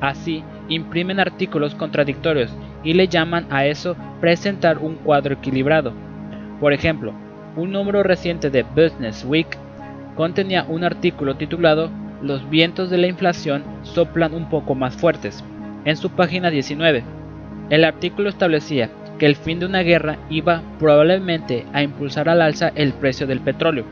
Así, 0.01 0.43
imprimen 0.67 1.19
artículos 1.19 1.73
contradictorios 1.73 2.51
y 2.83 2.93
le 2.93 3.07
llaman 3.07 3.47
a 3.49 3.65
eso 3.65 3.95
presentar 4.19 4.79
un 4.79 4.95
cuadro 4.95 5.35
equilibrado. 5.35 5.93
Por 6.59 6.73
ejemplo, 6.73 7.13
un 7.55 7.71
número 7.71 8.03
reciente 8.03 8.49
de 8.49 8.63
Business 8.63 9.23
Week 9.23 9.47
contenía 10.15 10.65
un 10.67 10.83
artículo 10.83 11.35
titulado 11.35 11.91
Los 12.21 12.49
vientos 12.49 12.89
de 12.89 12.97
la 12.97 13.07
inflación 13.07 13.63
soplan 13.83 14.33
un 14.33 14.49
poco 14.49 14.73
más 14.73 14.95
fuertes, 14.95 15.43
en 15.83 15.97
su 15.97 16.09
página 16.09 16.49
19. 16.49 17.03
El 17.69 17.83
artículo 17.83 18.29
establecía 18.29 18.89
que 19.19 19.25
el 19.25 19.35
fin 19.35 19.59
de 19.59 19.65
una 19.65 19.81
guerra 19.81 20.17
iba 20.29 20.61
probablemente 20.79 21.65
a 21.73 21.83
impulsar 21.83 22.29
al 22.29 22.41
alza 22.41 22.71
el 22.75 22.93
precio 22.93 23.27
del 23.27 23.39
petróleo. 23.39 23.85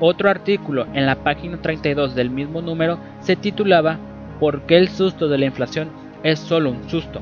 Otro 0.00 0.28
artículo 0.28 0.86
en 0.92 1.06
la 1.06 1.16
página 1.16 1.60
32 1.60 2.14
del 2.14 2.30
mismo 2.30 2.60
número 2.60 2.98
se 3.20 3.36
titulaba 3.36 3.98
¿Por 4.38 4.62
qué 4.62 4.76
el 4.76 4.88
susto 4.88 5.28
de 5.28 5.38
la 5.38 5.46
inflación 5.46 5.88
es 6.22 6.38
solo 6.38 6.70
un 6.70 6.88
susto? 6.90 7.20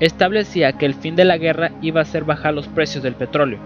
Establecía 0.00 0.72
que 0.72 0.86
el 0.86 0.94
fin 0.94 1.16
de 1.16 1.24
la 1.24 1.36
guerra 1.36 1.72
iba 1.82 2.00
a 2.00 2.06
ser 2.06 2.24
bajar 2.24 2.54
los 2.54 2.68
precios 2.68 3.02
del 3.02 3.14
petróleo. 3.14 3.58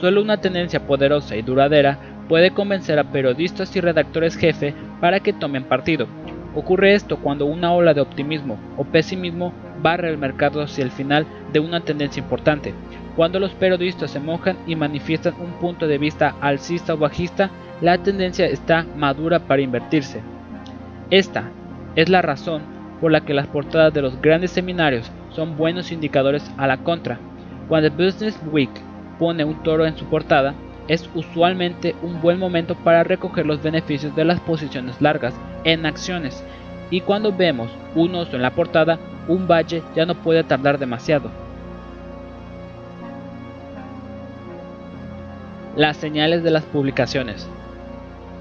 Solo 0.00 0.22
una 0.22 0.40
tendencia 0.40 0.86
poderosa 0.86 1.36
y 1.36 1.42
duradera 1.42 1.98
puede 2.30 2.52
convencer 2.52 2.96
a 3.00 3.10
periodistas 3.10 3.74
y 3.74 3.80
redactores 3.80 4.36
jefe 4.36 4.72
para 5.00 5.18
que 5.18 5.32
tomen 5.32 5.64
partido. 5.64 6.06
Ocurre 6.54 6.94
esto 6.94 7.16
cuando 7.16 7.44
una 7.44 7.72
ola 7.72 7.92
de 7.92 8.00
optimismo 8.00 8.56
o 8.76 8.84
pesimismo 8.84 9.52
barre 9.82 10.10
el 10.10 10.16
mercado 10.16 10.62
hacia 10.62 10.84
el 10.84 10.92
final 10.92 11.26
de 11.52 11.58
una 11.58 11.80
tendencia 11.80 12.22
importante. 12.22 12.72
Cuando 13.16 13.40
los 13.40 13.50
periodistas 13.54 14.12
se 14.12 14.20
mojan 14.20 14.56
y 14.68 14.76
manifiestan 14.76 15.34
un 15.40 15.54
punto 15.54 15.88
de 15.88 15.98
vista 15.98 16.36
alcista 16.40 16.94
o 16.94 16.98
bajista, 16.98 17.50
la 17.80 17.98
tendencia 17.98 18.46
está 18.46 18.86
madura 18.96 19.40
para 19.40 19.62
invertirse. 19.62 20.20
Esta 21.10 21.50
es 21.96 22.08
la 22.08 22.22
razón 22.22 22.62
por 23.00 23.10
la 23.10 23.22
que 23.22 23.34
las 23.34 23.48
portadas 23.48 23.92
de 23.92 24.02
los 24.02 24.22
grandes 24.22 24.52
seminarios 24.52 25.10
son 25.30 25.56
buenos 25.56 25.90
indicadores 25.90 26.48
a 26.56 26.68
la 26.68 26.76
contra. 26.76 27.18
Cuando 27.66 27.90
Business 27.90 28.38
Week 28.52 28.70
pone 29.18 29.44
un 29.44 29.64
toro 29.64 29.84
en 29.84 29.96
su 29.96 30.04
portada, 30.04 30.54
es 30.90 31.08
usualmente 31.14 31.94
un 32.02 32.20
buen 32.20 32.36
momento 32.40 32.74
para 32.74 33.04
recoger 33.04 33.46
los 33.46 33.62
beneficios 33.62 34.16
de 34.16 34.24
las 34.24 34.40
posiciones 34.40 35.00
largas 35.00 35.32
en 35.62 35.86
acciones. 35.86 36.42
Y 36.90 37.02
cuando 37.02 37.30
vemos 37.30 37.70
un 37.94 38.12
oso 38.16 38.34
en 38.34 38.42
la 38.42 38.50
portada, 38.50 38.98
un 39.28 39.46
valle 39.46 39.84
ya 39.94 40.04
no 40.04 40.16
puede 40.16 40.42
tardar 40.42 40.80
demasiado. 40.80 41.30
Las 45.76 45.96
señales 45.96 46.42
de 46.42 46.50
las 46.50 46.64
publicaciones. 46.64 47.48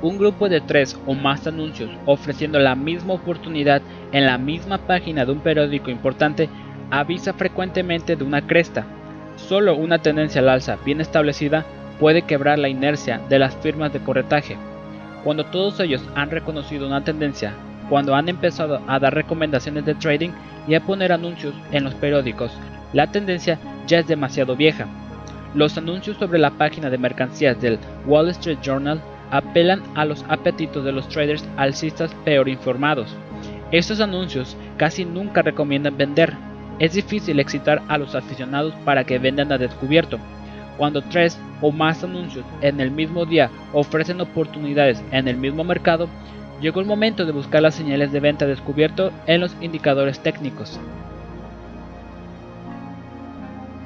Un 0.02 0.18
grupo 0.18 0.50
de 0.50 0.60
tres 0.60 0.98
o 1.06 1.14
más 1.14 1.46
anuncios 1.46 1.92
ofreciendo 2.08 2.58
la 2.58 2.74
misma 2.74 3.14
oportunidad 3.14 3.84
en 4.12 4.26
la 4.26 4.40
misma 4.40 4.80
página 4.80 5.24
de 5.24 5.34
un 5.34 5.42
periódico 5.42 5.92
importante 5.92 6.50
avisa 6.90 7.32
frecuentemente 7.34 8.16
de 8.16 8.24
una 8.24 8.48
cresta. 8.48 8.86
Solo 9.36 9.76
una 9.76 10.00
tendencia 10.00 10.42
al 10.42 10.50
alza 10.50 10.80
bien 10.84 11.00
establecida 11.00 11.64
puede 12.00 12.24
quebrar 12.24 12.58
la 12.58 12.70
inercia 12.70 13.22
de 13.30 13.40
las 13.40 13.56
firmas 13.58 13.94
de 13.94 14.00
corretaje. 14.00 14.58
Cuando 15.24 15.46
todos 15.46 15.80
ellos 15.80 16.02
han 16.16 16.32
reconocido 16.32 16.88
una 16.88 17.04
tendencia, 17.04 17.54
cuando 17.90 18.16
han 18.16 18.30
empezado 18.30 18.82
a 18.88 19.00
dar 19.00 19.14
recomendaciones 19.14 19.86
de 19.86 19.96
trading 19.96 20.30
y 20.68 20.76
a 20.76 20.82
poner 20.82 21.12
anuncios 21.12 21.54
en 21.72 21.84
los 21.84 21.94
periódicos, 21.96 22.52
la 22.94 23.12
tendencia 23.12 23.60
ya 23.86 24.00
es 24.00 24.08
demasiado 24.08 24.56
vieja. 24.56 24.88
Los 25.54 25.78
anuncios 25.78 26.18
sobre 26.18 26.40
la 26.40 26.52
página 26.52 26.90
de 26.90 26.98
mercancías 26.98 27.60
del 27.60 27.80
Wall 28.06 28.30
Street 28.30 28.60
Journal 28.62 29.02
apelan 29.32 29.82
a 29.96 30.06
los 30.06 30.24
apetitos 30.30 30.86
de 30.86 30.92
los 30.92 31.08
traders 31.10 31.44
alcistas 31.58 32.14
peor 32.24 32.48
informados. 32.48 33.16
Estos 33.72 34.00
anuncios 34.00 34.56
casi 34.78 35.06
nunca 35.06 35.42
recomiendan 35.42 35.98
vender. 35.98 36.34
Es 36.80 36.94
difícil 36.94 37.40
excitar 37.40 37.82
a 37.88 37.98
los 37.98 38.16
aficionados 38.16 38.74
para 38.86 39.04
que 39.04 39.20
vendan 39.20 39.52
a 39.52 39.58
descubierto, 39.58 40.20
cuando 40.80 41.02
tres 41.02 41.38
o 41.62 41.74
más 41.74 42.06
anuncios 42.06 42.46
en 42.62 42.80
el 42.80 42.90
mismo 42.90 43.26
día 43.26 43.52
ofrecen 43.74 44.22
oportunidades 44.22 45.04
en 45.12 45.28
el 45.28 45.36
mismo 45.36 45.66
mercado, 45.66 46.08
llegó 46.62 46.80
el 46.80 46.86
momento 46.86 47.26
de 47.26 47.34
buscar 47.34 47.62
las 47.62 47.76
señales 47.76 48.14
de 48.14 48.22
venta 48.22 48.48
descubierto 48.48 49.12
en 49.28 49.42
los 49.42 49.54
indicadores 49.60 50.22
técnicos. 50.22 50.80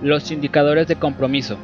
Los 0.04 0.30
indicadores 0.30 0.88
de 0.88 0.96
compromiso. 0.96 1.58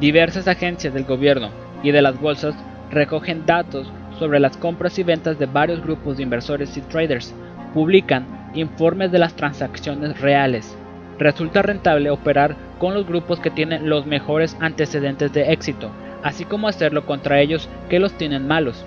Diversas 0.00 0.48
agencias 0.48 0.94
del 0.94 1.04
gobierno 1.04 1.50
y 1.82 1.90
de 1.90 2.00
las 2.00 2.18
bolsas 2.18 2.54
recogen 2.90 3.44
datos 3.44 3.92
sobre 4.18 4.40
las 4.40 4.56
compras 4.56 4.98
y 4.98 5.02
ventas 5.02 5.38
de 5.38 5.44
varios 5.44 5.82
grupos 5.82 6.16
de 6.16 6.22
inversores 6.22 6.74
y 6.78 6.80
traders, 6.80 7.34
publican 7.74 8.24
informes 8.54 9.12
de 9.12 9.18
las 9.18 9.34
transacciones 9.34 10.18
reales, 10.18 10.74
Resulta 11.18 11.62
rentable 11.62 12.10
operar 12.10 12.56
con 12.78 12.94
los 12.94 13.06
grupos 13.06 13.40
que 13.40 13.50
tienen 13.50 13.88
los 13.88 14.06
mejores 14.06 14.56
antecedentes 14.60 15.32
de 15.32 15.52
éxito, 15.52 15.90
así 16.22 16.44
como 16.44 16.68
hacerlo 16.68 17.04
contra 17.06 17.40
ellos 17.40 17.68
que 17.88 17.98
los 17.98 18.12
tienen 18.12 18.46
malos. 18.46 18.84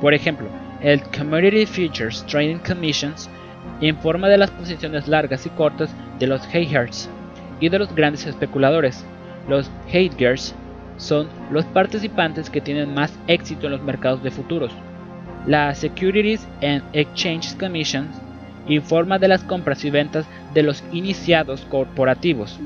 Por 0.00 0.12
ejemplo, 0.12 0.48
el 0.80 1.02
Commodity 1.02 1.66
Futures 1.66 2.24
Trading 2.26 2.58
Commissions 2.58 3.30
informa 3.80 4.28
de 4.28 4.38
las 4.38 4.50
posiciones 4.50 5.06
largas 5.06 5.46
y 5.46 5.50
cortas 5.50 5.90
de 6.18 6.26
los 6.26 6.42
Hayhards 6.52 7.08
y 7.60 7.68
de 7.68 7.78
los 7.78 7.94
grandes 7.94 8.26
especuladores. 8.26 9.04
Los 9.48 9.70
Hatgers 9.92 10.54
son 10.96 11.28
los 11.50 11.64
participantes 11.64 12.50
que 12.50 12.60
tienen 12.60 12.92
más 12.92 13.16
éxito 13.28 13.66
en 13.66 13.72
los 13.72 13.82
mercados 13.82 14.22
de 14.22 14.30
futuros. 14.30 14.72
La 15.46 15.74
Securities 15.74 16.46
and 16.62 16.82
Exchange 16.92 17.56
Commission 17.56 18.08
informa 18.68 19.18
de 19.18 19.28
las 19.28 19.42
compras 19.42 19.84
y 19.84 19.90
ventas 19.90 20.26
de 20.54 20.62
los 20.62 20.84
iniciados 20.92 21.62
corporativos. 21.62 22.58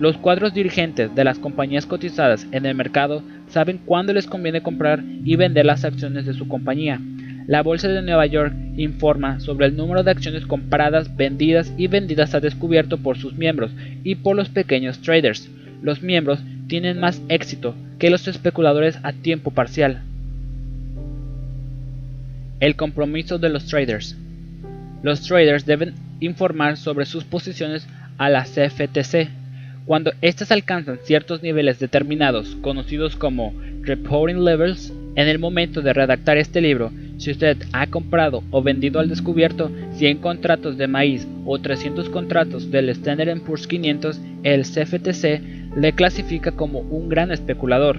Los 0.00 0.16
cuadros 0.16 0.54
dirigentes 0.54 1.14
de 1.14 1.24
las 1.24 1.38
compañías 1.38 1.86
cotizadas 1.86 2.46
en 2.52 2.66
el 2.66 2.74
mercado 2.74 3.22
saben 3.48 3.80
cuándo 3.84 4.12
les 4.12 4.26
conviene 4.26 4.62
comprar 4.62 5.02
y 5.24 5.34
vender 5.36 5.66
las 5.66 5.84
acciones 5.84 6.24
de 6.24 6.34
su 6.34 6.46
compañía. 6.46 7.00
La 7.48 7.62
Bolsa 7.62 7.88
de 7.88 8.02
Nueva 8.02 8.26
York 8.26 8.54
informa 8.76 9.40
sobre 9.40 9.66
el 9.66 9.76
número 9.76 10.02
de 10.02 10.10
acciones 10.10 10.46
compradas, 10.46 11.16
vendidas 11.16 11.72
y 11.76 11.88
vendidas 11.88 12.34
a 12.34 12.40
descubierto 12.40 12.98
por 12.98 13.16
sus 13.16 13.34
miembros 13.34 13.72
y 14.04 14.16
por 14.16 14.36
los 14.36 14.50
pequeños 14.50 15.00
traders. 15.00 15.50
Los 15.82 16.02
miembros 16.02 16.40
tienen 16.68 17.00
más 17.00 17.22
éxito 17.28 17.74
que 17.98 18.10
los 18.10 18.28
especuladores 18.28 18.98
a 19.02 19.12
tiempo 19.12 19.50
parcial. 19.50 20.02
El 22.60 22.76
compromiso 22.76 23.38
de 23.38 23.48
los 23.48 23.66
traders. 23.66 24.16
Los 25.02 25.22
traders 25.22 25.64
deben 25.64 25.94
informar 26.20 26.76
sobre 26.76 27.06
sus 27.06 27.24
posiciones 27.24 27.86
a 28.18 28.28
la 28.28 28.44
CFTC. 28.44 29.28
Cuando 29.86 30.12
éstas 30.20 30.50
alcanzan 30.50 30.98
ciertos 31.04 31.42
niveles 31.42 31.78
determinados, 31.78 32.56
conocidos 32.60 33.16
como 33.16 33.54
reporting 33.82 34.44
levels, 34.44 34.92
en 35.14 35.28
el 35.28 35.38
momento 35.38 35.80
de 35.80 35.92
redactar 35.92 36.36
este 36.36 36.60
libro, 36.60 36.92
si 37.16 37.30
usted 37.30 37.56
ha 37.72 37.86
comprado 37.88 38.44
o 38.50 38.62
vendido 38.62 39.00
al 39.00 39.08
descubierto 39.08 39.70
100 39.94 40.18
contratos 40.18 40.76
de 40.76 40.86
maíz 40.86 41.26
o 41.44 41.58
300 41.58 42.08
contratos 42.10 42.70
del 42.70 42.88
Standard 42.90 43.40
Poor's 43.40 43.66
500, 43.66 44.20
el 44.44 44.62
CFTC 44.62 45.76
le 45.76 45.92
clasifica 45.92 46.52
como 46.52 46.80
un 46.80 47.08
gran 47.08 47.32
especulador. 47.32 47.98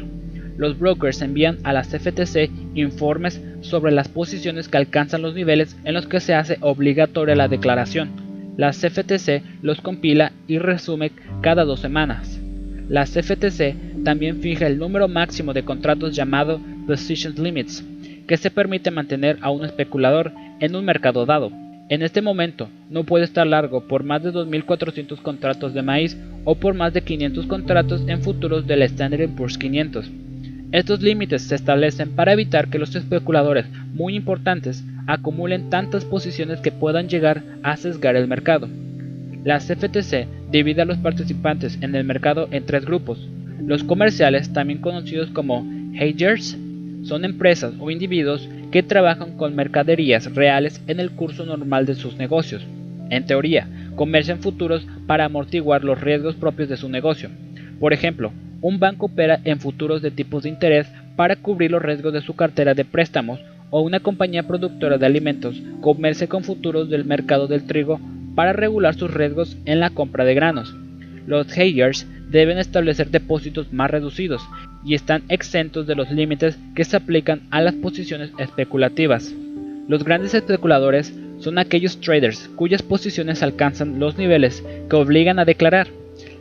Los 0.58 0.78
brokers 0.78 1.22
envían 1.22 1.58
a 1.64 1.74
la 1.74 1.82
CFTC 1.82 2.50
informes 2.76 3.42
sobre 3.62 3.92
las 3.92 4.08
posiciones 4.08 4.68
que 4.68 4.78
alcanzan 4.78 5.22
los 5.22 5.34
niveles 5.34 5.76
en 5.84 5.94
los 5.94 6.08
que 6.08 6.20
se 6.20 6.34
hace 6.34 6.58
obligatoria 6.62 7.36
la 7.36 7.48
declaración. 7.48 8.10
La 8.58 8.72
CFTC 8.72 9.42
los 9.62 9.82
compila 9.82 10.34
y 10.48 10.58
resume 10.58 11.12
cada 11.42 11.64
dos 11.64 11.80
semanas. 11.80 12.40
La 12.90 13.06
CFTC 13.06 14.04
también 14.04 14.42
fija 14.42 14.68
el 14.68 14.80
número 14.80 15.08
máximo 15.08 15.54
de 15.54 15.64
contratos 15.64 16.16
llamado 16.16 16.60
Position 16.88 17.36
Limits, 17.38 17.86
que 18.28 18.38
se 18.38 18.52
permite 18.52 18.92
mantener 18.92 19.38
a 19.42 19.52
un 19.52 19.64
especulador 19.64 20.34
en 20.60 20.76
un 20.76 20.86
mercado 20.86 21.26
dado. 21.26 21.52
En 21.90 22.04
este 22.04 22.22
momento 22.22 22.70
no 22.90 23.04
puede 23.04 23.26
estar 23.26 23.48
largo 23.48 23.88
por 23.88 24.04
más 24.04 24.24
de 24.24 24.32
2.400 24.32 25.22
contratos 25.22 25.74
de 25.74 25.82
maíz 25.82 26.18
o 26.46 26.56
por 26.56 26.74
más 26.74 26.94
de 26.94 27.02
500 27.02 27.48
contratos 27.48 28.04
en 28.08 28.22
futuros 28.22 28.68
del 28.68 28.84
Standard 28.84 29.30
Poor's 29.36 29.58
500. 29.58 30.12
Estos 30.72 31.02
límites 31.02 31.42
se 31.42 31.56
establecen 31.56 32.12
para 32.12 32.34
evitar 32.34 32.70
que 32.70 32.78
los 32.78 32.96
especuladores 32.96 33.66
muy 33.94 34.16
importantes 34.16 34.84
acumulen 35.08 35.72
tantas 35.72 36.06
posiciones 36.06 36.60
que 36.60 36.72
puedan 36.72 37.10
llegar 37.10 37.42
a 37.64 37.76
sesgar 37.76 38.16
el 38.16 38.28
mercado. 38.28 38.70
La 39.44 39.58
CFTC 39.58 40.28
divide 40.52 40.84
a 40.84 40.86
los 40.86 40.98
participantes 40.98 41.80
en 41.82 41.96
el 41.96 42.04
mercado 42.04 42.48
en 42.52 42.66
tres 42.66 42.86
grupos. 42.86 43.28
Los 43.66 43.84
comerciales, 43.84 44.54
también 44.54 44.80
conocidos 44.80 45.32
como 45.32 45.66
hedgers, 45.96 46.56
son 47.02 47.26
empresas 47.26 47.74
o 47.80 47.90
individuos 47.90 48.48
que 48.72 48.84
trabajan 48.84 49.38
con 49.38 49.56
mercaderías 49.56 50.36
reales 50.36 50.84
en 50.86 51.00
el 51.00 51.10
curso 51.10 51.48
normal 51.48 51.88
de 51.88 51.96
sus 51.96 52.18
negocios. 52.18 52.64
En 53.10 53.26
teoría, 53.26 53.68
comercian 53.96 54.40
futuros 54.40 54.86
para 55.08 55.26
amortiguar 55.26 55.84
los 55.84 56.00
riesgos 56.00 56.36
propios 56.36 56.70
de 56.70 56.78
su 56.78 56.90
negocio. 56.90 57.32
Por 57.80 57.92
ejemplo, 57.94 58.32
un 58.62 58.80
banco 58.80 59.08
opera 59.08 59.40
en 59.44 59.60
futuros 59.60 60.02
de 60.02 60.12
tipos 60.12 60.44
de 60.44 60.50
interés 60.50 60.88
para 61.16 61.36
cubrir 61.36 61.72
los 61.72 61.82
riesgos 61.82 62.14
de 62.14 62.22
su 62.22 62.36
cartera 62.36 62.74
de 62.74 62.86
préstamos 62.86 63.40
o 63.70 63.82
una 63.82 64.00
compañía 64.00 64.44
productora 64.44 64.98
de 64.98 65.06
alimentos 65.06 65.62
comercia 65.82 66.28
con 66.28 66.44
futuros 66.44 66.90
del 66.90 67.06
mercado 67.06 67.48
del 67.48 67.66
trigo 67.66 68.00
para 68.36 68.54
regular 68.54 68.96
sus 68.96 69.14
riesgos 69.14 69.58
en 69.66 69.80
la 69.80 69.90
compra 69.90 70.26
de 70.26 70.34
granos. 70.34 70.76
Los 71.28 71.56
hedgers 71.58 72.08
deben 72.30 72.58
establecer 72.58 73.10
depósitos 73.10 73.72
más 73.74 73.92
reducidos 73.92 74.42
y 74.86 74.96
están 74.96 75.24
exentos 75.30 75.88
de 75.88 75.96
los 75.96 76.10
límites 76.12 76.58
que 76.76 76.86
se 76.86 76.98
aplican 76.98 77.42
a 77.52 77.62
las 77.62 77.74
posiciones 77.76 78.32
especulativas. 78.38 79.34
Los 79.88 80.04
grandes 80.04 80.34
especuladores 80.34 81.14
son 81.40 81.58
aquellos 81.58 82.00
traders 82.00 82.50
cuyas 82.56 82.82
posiciones 82.82 83.44
alcanzan 83.44 84.00
los 84.00 84.18
niveles 84.18 84.64
que 84.90 84.96
obligan 84.96 85.40
a 85.40 85.46
declarar. 85.46 85.88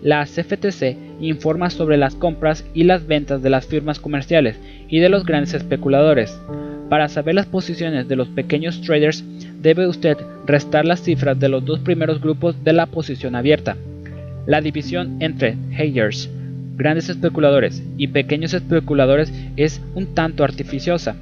La 0.03 0.25
CFTC 0.25 0.97
informa 1.21 1.71
sobre 1.71 1.97
las 1.97 2.15
compras 2.15 2.65
y 2.73 2.85
las 2.85 3.07
ventas 3.07 3.43
de 3.43 3.51
las 3.51 3.67
firmas 3.67 3.99
comerciales 3.99 4.57
y 4.89 5.01
de 5.01 5.09
los 5.09 5.25
grandes 5.25 5.55
especuladores. 5.55 6.41
Para 6.89 7.09
saber 7.09 7.35
las 7.35 7.47
posiciones 7.47 8.07
de 8.07 8.17
los 8.17 8.29
pequeños 8.29 8.81
traders, 8.83 9.25
debe 9.61 9.89
usted 9.89 10.17
restar 10.47 10.85
las 10.85 11.03
cifras 11.03 11.39
de 11.39 11.49
los 11.49 11.65
dos 11.65 11.81
primeros 11.81 12.21
grupos 12.21 12.63
de 12.63 12.73
la 12.73 12.87
posición 12.87 13.35
abierta. 13.35 13.77
La 14.47 14.61
división 14.61 15.17
entre 15.21 15.57
hedgers, 15.77 16.31
grandes 16.77 17.09
especuladores 17.09 17.83
y 17.99 18.07
pequeños 18.07 18.55
especuladores 18.55 19.33
es 19.57 19.83
un 19.95 20.15
tanto 20.15 20.45
artificiosa. 20.45 21.17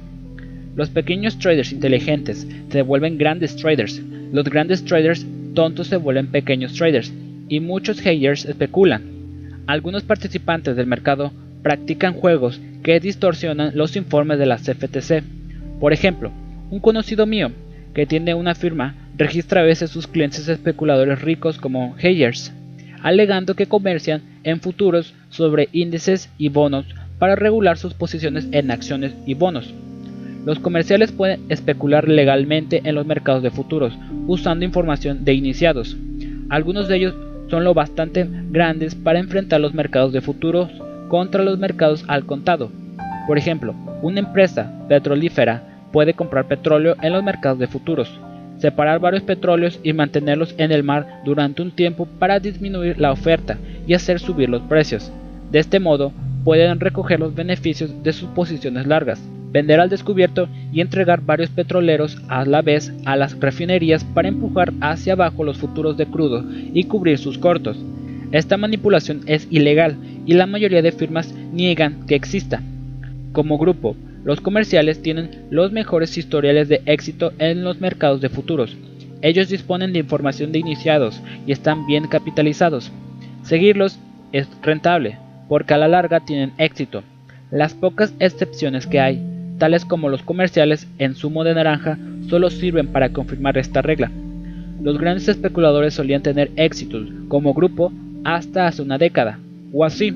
Los 0.75 0.91
pequeños 0.91 1.39
traders 1.39 1.71
inteligentes 1.71 2.47
se 2.69 2.81
vuelven 2.83 3.17
grandes 3.17 3.55
traders, 3.55 3.99
los 4.31 4.45
grandes 4.45 4.85
traders 4.85 5.25
tontos 5.55 5.87
se 5.87 5.97
vuelven 5.97 6.27
pequeños 6.27 6.73
traders 6.73 7.11
y 7.49 7.59
muchos 7.59 8.05
hedgers 8.05 8.45
especulan. 8.45 9.63
Algunos 9.67 10.03
participantes 10.03 10.75
del 10.75 10.87
mercado 10.87 11.31
practican 11.61 12.13
juegos 12.13 12.61
que 12.83 12.99
distorsionan 12.99 13.71
los 13.75 13.95
informes 13.95 14.39
de 14.39 14.45
la 14.45 14.57
CFTC. 14.57 15.23
Por 15.79 15.93
ejemplo, 15.93 16.31
un 16.69 16.79
conocido 16.79 17.25
mío 17.25 17.51
que 17.93 18.05
tiene 18.05 18.33
una 18.33 18.55
firma 18.55 18.95
registra 19.17 19.61
a 19.61 19.65
veces 19.65 19.89
sus 19.89 20.07
clientes 20.07 20.47
especuladores 20.47 21.21
ricos 21.21 21.57
como 21.57 21.95
hedgers, 21.97 22.53
alegando 23.01 23.55
que 23.55 23.65
comercian 23.65 24.21
en 24.43 24.61
futuros 24.61 25.13
sobre 25.29 25.69
índices 25.71 26.29
y 26.37 26.49
bonos 26.49 26.85
para 27.19 27.35
regular 27.35 27.77
sus 27.77 27.93
posiciones 27.93 28.47
en 28.51 28.71
acciones 28.71 29.13
y 29.25 29.33
bonos. 29.33 29.73
Los 30.45 30.59
comerciales 30.59 31.11
pueden 31.11 31.41
especular 31.49 32.07
legalmente 32.07 32.81
en 32.85 32.95
los 32.95 33.05
mercados 33.05 33.43
de 33.43 33.51
futuros 33.51 33.93
usando 34.27 34.63
información 34.63 35.25
de 35.25 35.33
iniciados. 35.33 35.97
Algunos 36.49 36.87
de 36.87 36.95
ellos 36.95 37.15
son 37.49 37.63
lo 37.63 37.73
bastante 37.73 38.27
grandes 38.49 38.95
para 38.95 39.19
enfrentar 39.19 39.61
los 39.61 39.73
mercados 39.73 40.13
de 40.13 40.21
futuros 40.21 40.69
contra 41.07 41.43
los 41.43 41.57
mercados 41.57 42.03
al 42.07 42.25
contado. 42.25 42.71
Por 43.27 43.37
ejemplo, 43.37 43.73
una 44.01 44.19
empresa 44.19 44.71
petrolífera 44.87 45.63
puede 45.91 46.13
comprar 46.13 46.47
petróleo 46.47 46.95
en 47.01 47.13
los 47.13 47.23
mercados 47.23 47.59
de 47.59 47.67
futuros, 47.67 48.19
separar 48.57 48.99
varios 48.99 49.23
petróleos 49.23 49.79
y 49.83 49.93
mantenerlos 49.93 50.55
en 50.57 50.71
el 50.71 50.83
mar 50.83 51.21
durante 51.25 51.61
un 51.61 51.71
tiempo 51.71 52.07
para 52.19 52.39
disminuir 52.39 52.99
la 52.99 53.11
oferta 53.11 53.57
y 53.85 53.93
hacer 53.93 54.19
subir 54.19 54.49
los 54.49 54.61
precios. 54.63 55.11
De 55.51 55.59
este 55.59 55.79
modo, 55.79 56.11
pueden 56.47 56.79
recoger 56.79 57.19
los 57.19 57.35
beneficios 57.35 57.91
de 58.03 58.13
sus 58.13 58.29
posiciones 58.29 58.87
largas, 58.87 59.21
vender 59.51 59.81
al 59.81 59.89
descubierto 59.89 60.47
y 60.71 60.79
entregar 60.79 61.19
varios 61.19 61.49
petroleros 61.49 62.21
a 62.29 62.45
la 62.45 62.61
vez 62.61 62.93
a 63.03 63.17
las 63.17 63.37
refinerías 63.37 64.05
para 64.05 64.29
empujar 64.29 64.71
hacia 64.79 65.11
abajo 65.11 65.43
los 65.43 65.57
futuros 65.57 65.97
de 65.97 66.05
crudo 66.05 66.45
y 66.73 66.85
cubrir 66.85 67.17
sus 67.17 67.37
cortos. 67.37 67.75
Esta 68.31 68.55
manipulación 68.55 69.23
es 69.25 69.45
ilegal 69.51 69.97
y 70.25 70.35
la 70.35 70.45
mayoría 70.45 70.81
de 70.81 70.93
firmas 70.93 71.33
niegan 71.51 72.05
que 72.07 72.15
exista. 72.15 72.61
Como 73.33 73.57
grupo, 73.57 73.97
los 74.23 74.39
comerciales 74.39 75.01
tienen 75.01 75.47
los 75.49 75.73
mejores 75.73 76.17
historiales 76.17 76.69
de 76.69 76.81
éxito 76.85 77.33
en 77.39 77.65
los 77.65 77.81
mercados 77.81 78.21
de 78.21 78.29
futuros. 78.29 78.77
Ellos 79.21 79.49
disponen 79.49 79.91
de 79.91 79.99
información 79.99 80.53
de 80.53 80.59
iniciados 80.59 81.21
y 81.45 81.51
están 81.51 81.85
bien 81.87 82.07
capitalizados. 82.07 82.89
Seguirlos 83.43 83.99
es 84.31 84.47
rentable, 84.61 85.17
porque 85.47 85.73
a 85.73 85.77
la 85.77 85.87
larga 85.87 86.19
tienen 86.21 86.53
éxito. 86.57 87.03
Las 87.51 87.73
pocas 87.73 88.13
excepciones 88.19 88.87
que 88.87 88.99
hay, 88.99 89.21
tales 89.57 89.85
como 89.85 90.09
los 90.09 90.21
comerciales 90.21 90.87
en 90.99 91.15
zumo 91.15 91.43
de 91.43 91.53
naranja, 91.53 91.97
solo 92.29 92.49
sirven 92.49 92.87
para 92.87 93.09
confirmar 93.09 93.57
esta 93.57 93.81
regla. 93.81 94.11
Los 94.81 94.97
grandes 94.97 95.27
especuladores 95.27 95.93
solían 95.93 96.21
tener 96.21 96.51
éxitos 96.55 97.07
como 97.27 97.53
grupo 97.53 97.91
hasta 98.23 98.67
hace 98.67 98.81
una 98.81 98.97
década, 98.97 99.39
o 99.73 99.85
así. 99.85 100.15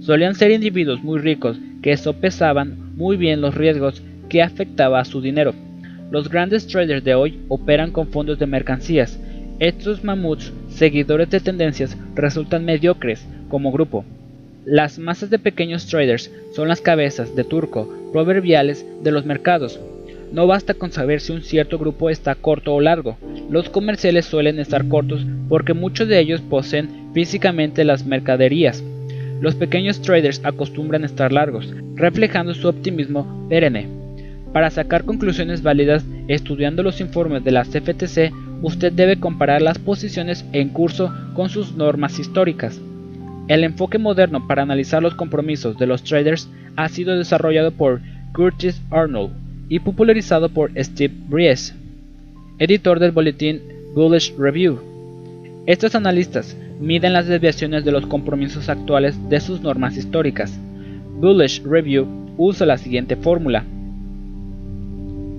Solían 0.00 0.34
ser 0.34 0.50
individuos 0.50 1.02
muy 1.02 1.18
ricos 1.18 1.58
que 1.82 1.96
sopesaban 1.96 2.96
muy 2.96 3.16
bien 3.16 3.40
los 3.40 3.54
riesgos 3.54 4.02
que 4.28 4.42
afectaba 4.42 5.00
a 5.00 5.04
su 5.04 5.20
dinero. 5.20 5.54
Los 6.10 6.28
grandes 6.28 6.66
traders 6.66 7.04
de 7.04 7.14
hoy 7.14 7.40
operan 7.48 7.90
con 7.90 8.08
fondos 8.08 8.38
de 8.38 8.46
mercancías. 8.46 9.18
Estos 9.58 10.02
mamuts, 10.04 10.52
seguidores 10.68 11.30
de 11.30 11.40
tendencias, 11.40 11.96
resultan 12.14 12.64
mediocres 12.64 13.26
como 13.48 13.70
grupo. 13.72 14.04
Las 14.64 14.98
masas 14.98 15.30
de 15.30 15.38
pequeños 15.38 15.86
traders 15.86 16.30
son 16.54 16.68
las 16.68 16.80
cabezas 16.80 17.34
de 17.36 17.44
turco 17.44 17.92
proverbiales 18.12 18.86
de 19.02 19.12
los 19.12 19.24
mercados. 19.24 19.78
No 20.32 20.46
basta 20.46 20.74
con 20.74 20.90
saber 20.90 21.20
si 21.20 21.32
un 21.32 21.42
cierto 21.42 21.78
grupo 21.78 22.10
está 22.10 22.34
corto 22.34 22.74
o 22.74 22.80
largo. 22.80 23.16
Los 23.50 23.68
comerciales 23.68 24.24
suelen 24.24 24.58
estar 24.58 24.88
cortos 24.88 25.26
porque 25.48 25.74
muchos 25.74 26.08
de 26.08 26.18
ellos 26.18 26.40
poseen 26.40 27.12
físicamente 27.12 27.84
las 27.84 28.06
mercaderías 28.06 28.82
los 29.44 29.54
pequeños 29.54 30.00
traders 30.00 30.40
acostumbran 30.42 31.04
estar 31.04 31.30
largos, 31.30 31.70
reflejando 31.96 32.54
su 32.54 32.66
optimismo 32.66 33.46
perenne. 33.50 33.88
Para 34.54 34.70
sacar 34.70 35.04
conclusiones 35.04 35.62
válidas 35.62 36.04
estudiando 36.28 36.82
los 36.82 37.00
informes 37.00 37.44
de 37.44 37.50
la 37.50 37.64
CFTC, 37.64 38.32
usted 38.62 38.92
debe 38.92 39.20
comparar 39.20 39.60
las 39.60 39.78
posiciones 39.78 40.46
en 40.52 40.70
curso 40.70 41.12
con 41.34 41.50
sus 41.50 41.74
normas 41.74 42.18
históricas. 42.18 42.80
El 43.46 43.62
enfoque 43.62 43.98
moderno 43.98 44.46
para 44.46 44.62
analizar 44.62 45.02
los 45.02 45.14
compromisos 45.14 45.76
de 45.76 45.86
los 45.86 46.02
traders 46.02 46.48
ha 46.76 46.88
sido 46.88 47.16
desarrollado 47.16 47.72
por 47.72 48.00
Curtis 48.32 48.80
Arnold 48.90 49.32
y 49.68 49.80
popularizado 49.80 50.48
por 50.48 50.70
Steve 50.82 51.12
Bries, 51.28 51.74
editor 52.58 52.98
del 53.00 53.12
boletín 53.12 53.60
Bullish 53.94 54.34
Review. 54.38 54.80
Estos 55.66 55.94
analistas 55.94 56.56
miden 56.80 57.12
las 57.12 57.26
desviaciones 57.26 57.84
de 57.84 57.92
los 57.92 58.06
compromisos 58.06 58.70
actuales 58.70 59.14
de 59.28 59.40
sus 59.40 59.60
normas 59.60 59.98
históricas. 59.98 60.58
Bullish 61.20 61.62
Review 61.64 62.06
usa 62.38 62.66
la 62.66 62.78
siguiente 62.78 63.14
fórmula. 63.14 63.64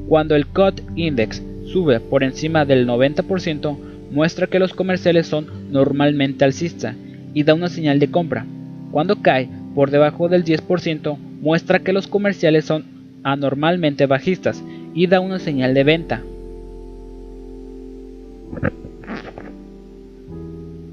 Cuando 0.08 0.36
el 0.36 0.46
COT 0.46 0.80
Index 0.96 1.42
sube 1.66 2.00
por 2.00 2.24
encima 2.24 2.66
del 2.66 2.88
90%, 2.88 3.78
muestra 4.12 4.46
que 4.46 4.60
los 4.60 4.74
comerciales 4.74 5.26
son 5.26 5.48
normalmente 5.72 6.46
alcistas 6.46 6.96
y 7.36 7.44
da 7.44 7.54
una 7.54 7.68
señal 7.68 8.00
de 8.00 8.10
compra. 8.10 8.48
Cuando 8.90 9.22
cae 9.22 9.50
por 9.76 9.92
debajo 9.92 10.30
del 10.30 10.44
10%, 10.44 11.18
muestra 11.42 11.80
que 11.80 11.94
los 11.94 12.08
comerciales 12.08 12.66
son 12.66 12.86
anormalmente 13.24 14.08
bajistas 14.08 14.64
y 14.96 15.06
da 15.06 15.20
una 15.20 15.38
señal 15.38 15.74
de 15.74 15.84
venta. 15.84 16.24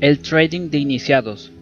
El 0.01 0.19
trading 0.19 0.69
de 0.69 0.79
iniciados. 0.79 1.53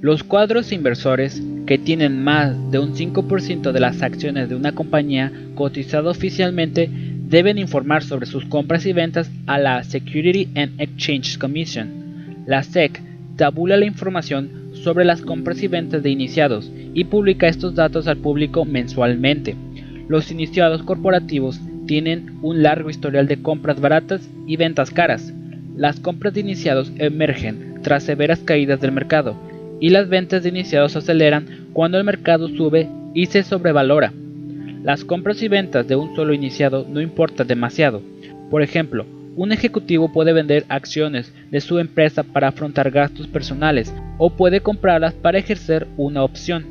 Los 0.00 0.22
cuadros 0.22 0.70
inversores 0.70 1.42
que 1.66 1.78
tienen 1.78 2.22
más 2.22 2.54
de 2.70 2.78
un 2.78 2.94
5% 2.94 3.72
de 3.72 3.80
las 3.80 4.00
acciones 4.02 4.48
de 4.48 4.54
una 4.54 4.72
compañía 4.72 5.32
cotizada 5.56 6.10
oficialmente 6.10 6.88
deben 7.28 7.58
informar 7.58 8.04
sobre 8.04 8.26
sus 8.26 8.44
compras 8.44 8.86
y 8.86 8.92
ventas 8.92 9.28
a 9.46 9.58
la 9.58 9.82
Security 9.82 10.48
and 10.54 10.80
Exchange 10.80 11.38
Commission. 11.38 12.44
La 12.46 12.62
SEC 12.62 13.02
tabula 13.36 13.76
la 13.76 13.86
información 13.86 14.70
sobre 14.72 15.04
las 15.04 15.22
compras 15.22 15.62
y 15.62 15.68
ventas 15.68 16.02
de 16.02 16.10
iniciados 16.10 16.70
y 16.94 17.04
publica 17.04 17.48
estos 17.48 17.74
datos 17.74 18.06
al 18.08 18.16
público 18.16 18.64
mensualmente. 18.64 19.54
Los 20.08 20.30
iniciados 20.30 20.82
corporativos 20.82 21.60
tienen 21.86 22.38
un 22.42 22.62
largo 22.62 22.90
historial 22.90 23.28
de 23.28 23.42
compras 23.42 23.80
baratas 23.80 24.28
y 24.46 24.56
ventas 24.56 24.90
caras. 24.90 25.32
Las 25.76 26.00
compras 26.00 26.34
de 26.34 26.40
iniciados 26.40 26.92
emergen 26.98 27.80
tras 27.82 28.04
severas 28.04 28.40
caídas 28.40 28.80
del 28.80 28.92
mercado 28.92 29.36
y 29.80 29.90
las 29.90 30.08
ventas 30.08 30.42
de 30.42 30.48
iniciados 30.48 30.96
aceleran 30.96 31.68
cuando 31.72 31.98
el 31.98 32.04
mercado 32.04 32.48
sube 32.48 32.88
y 33.14 33.26
se 33.26 33.42
sobrevalora. 33.42 34.12
Las 34.82 35.04
compras 35.04 35.42
y 35.42 35.48
ventas 35.48 35.86
de 35.86 35.96
un 35.96 36.14
solo 36.14 36.32
iniciado 36.32 36.86
no 36.88 37.00
importan 37.00 37.46
demasiado. 37.46 38.00
Por 38.50 38.62
ejemplo, 38.62 39.04
un 39.36 39.52
ejecutivo 39.52 40.12
puede 40.12 40.32
vender 40.32 40.64
acciones 40.68 41.32
de 41.50 41.60
su 41.60 41.78
empresa 41.78 42.22
para 42.22 42.48
afrontar 42.48 42.90
gastos 42.90 43.26
personales 43.26 43.94
o 44.18 44.30
puede 44.30 44.60
comprarlas 44.60 45.12
para 45.12 45.38
ejercer 45.38 45.86
una 45.96 46.24
opción. 46.24 46.64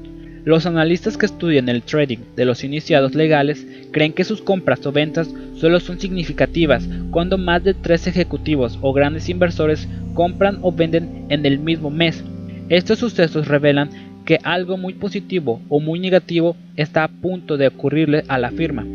Los 0.46 0.66
analistas 0.66 1.18
que 1.18 1.26
estudian 1.26 1.70
el 1.70 1.84
trading 1.84 2.20
de 2.36 2.46
los 2.46 2.64
iniciados 2.64 3.16
legales 3.16 3.66
creen 3.92 4.14
que 4.14 4.24
sus 4.24 4.42
compras 4.42 4.86
o 4.86 4.92
ventas 4.92 5.30
solo 5.56 5.80
son 5.80 6.00
significativas 6.00 6.88
cuando 7.12 7.38
más 7.38 7.64
de 7.64 7.74
tres 7.74 8.08
ejecutivos 8.08 8.78
o 8.82 8.94
grandes 8.94 9.30
inversores 9.30 9.88
compran 10.14 10.60
o 10.62 10.72
venden 10.72 11.26
en 11.30 11.46
el 11.46 11.60
mismo 11.60 11.90
mes. 11.90 12.24
Estos 12.70 13.00
sucesos 13.00 13.48
revelan 13.48 13.90
que 14.26 14.40
algo 14.44 14.78
muy 14.78 14.94
positivo 14.94 15.62
o 15.70 15.80
muy 15.80 16.00
negativo 16.00 16.56
está 16.76 17.04
a 17.04 17.08
punto 17.10 17.58
de 17.58 17.68
ocurrirle 17.68 18.24
a 18.28 18.40
la 18.40 18.50
firma. 18.50 18.86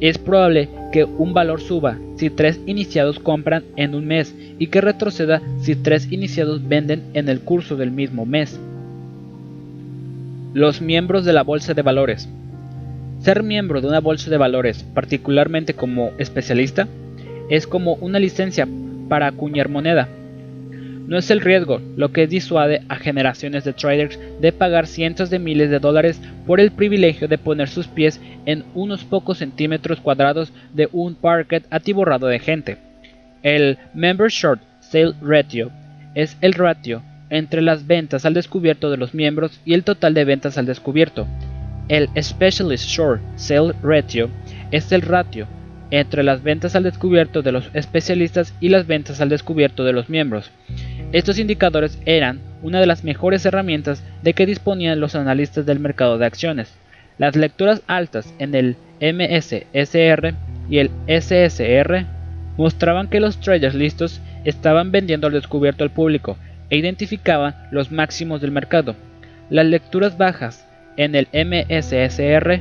Es 0.00 0.16
probable 0.16 0.68
que 0.92 1.04
un 1.04 1.34
valor 1.34 1.60
suba 1.60 1.98
si 2.16 2.30
tres 2.30 2.60
iniciados 2.66 3.18
compran 3.18 3.64
en 3.76 3.94
un 3.94 4.06
mes 4.06 4.34
y 4.58 4.68
que 4.68 4.80
retroceda 4.80 5.42
si 5.60 5.74
tres 5.74 6.10
iniciados 6.12 6.66
venden 6.68 7.02
en 7.14 7.28
el 7.28 7.40
curso 7.40 7.76
del 7.76 7.90
mismo 7.90 8.24
mes. 8.24 8.58
Los 10.54 10.80
miembros 10.80 11.24
de 11.24 11.32
la 11.32 11.42
bolsa 11.42 11.74
de 11.74 11.82
valores. 11.82 12.28
Ser 13.20 13.42
miembro 13.42 13.80
de 13.80 13.88
una 13.88 14.00
bolsa 14.00 14.30
de 14.30 14.36
valores, 14.36 14.84
particularmente 14.94 15.74
como 15.74 16.12
especialista, 16.18 16.86
es 17.50 17.66
como 17.66 17.94
una 17.94 18.20
licencia 18.20 18.68
para 19.08 19.26
acuñar 19.26 19.68
moneda 19.68 20.08
no 21.08 21.16
es 21.16 21.30
el 21.30 21.40
riesgo 21.40 21.80
lo 21.96 22.12
que 22.12 22.26
disuade 22.26 22.82
a 22.90 22.96
generaciones 22.96 23.64
de 23.64 23.72
traders 23.72 24.20
de 24.40 24.52
pagar 24.52 24.86
cientos 24.86 25.30
de 25.30 25.38
miles 25.38 25.70
de 25.70 25.78
dólares 25.78 26.20
por 26.46 26.60
el 26.60 26.70
privilegio 26.70 27.28
de 27.28 27.38
poner 27.38 27.70
sus 27.70 27.88
pies 27.88 28.20
en 28.44 28.62
unos 28.74 29.04
pocos 29.04 29.38
centímetros 29.38 30.00
cuadrados 30.00 30.52
de 30.74 30.86
un 30.92 31.14
parquet 31.14 31.66
atiborrado 31.70 32.26
de 32.26 32.38
gente. 32.38 32.76
El 33.42 33.78
Member 33.94 34.30
Short 34.30 34.60
Sale 34.80 35.14
Ratio 35.22 35.70
es 36.14 36.36
el 36.42 36.52
ratio 36.52 37.02
entre 37.30 37.62
las 37.62 37.86
ventas 37.86 38.26
al 38.26 38.34
descubierto 38.34 38.90
de 38.90 38.98
los 38.98 39.14
miembros 39.14 39.60
y 39.64 39.72
el 39.72 39.84
total 39.84 40.12
de 40.12 40.26
ventas 40.26 40.58
al 40.58 40.66
descubierto. 40.66 41.26
El 41.88 42.10
Specialist 42.22 42.86
Short 42.86 43.22
Sale 43.36 43.72
Ratio 43.82 44.28
es 44.70 44.92
el 44.92 45.00
ratio 45.00 45.46
entre 45.90 46.22
las 46.22 46.42
ventas 46.42 46.76
al 46.76 46.82
descubierto 46.82 47.40
de 47.40 47.52
los 47.52 47.70
especialistas 47.72 48.54
y 48.60 48.68
las 48.68 48.86
ventas 48.86 49.22
al 49.22 49.30
descubierto 49.30 49.84
de 49.84 49.94
los 49.94 50.10
miembros. 50.10 50.50
Estos 51.10 51.38
indicadores 51.38 51.98
eran 52.04 52.40
una 52.62 52.80
de 52.80 52.86
las 52.86 53.02
mejores 53.02 53.46
herramientas 53.46 54.04
de 54.22 54.34
que 54.34 54.44
disponían 54.44 55.00
los 55.00 55.14
analistas 55.14 55.64
del 55.64 55.80
mercado 55.80 56.18
de 56.18 56.26
acciones. 56.26 56.74
Las 57.16 57.34
lecturas 57.34 57.82
altas 57.86 58.34
en 58.38 58.54
el 58.54 58.76
MSSR 59.00 60.34
y 60.68 60.78
el 60.78 60.90
SSR 61.06 62.04
mostraban 62.58 63.08
que 63.08 63.20
los 63.20 63.40
traders 63.40 63.74
listos 63.74 64.20
estaban 64.44 64.92
vendiendo 64.92 65.26
al 65.26 65.32
descubierto 65.32 65.82
al 65.82 65.90
público 65.90 66.36
e 66.68 66.76
identificaban 66.76 67.54
los 67.70 67.90
máximos 67.90 68.42
del 68.42 68.50
mercado. 68.50 68.94
Las 69.48 69.64
lecturas 69.64 70.18
bajas 70.18 70.66
en 70.98 71.14
el 71.14 71.28
MSSR 71.32 72.60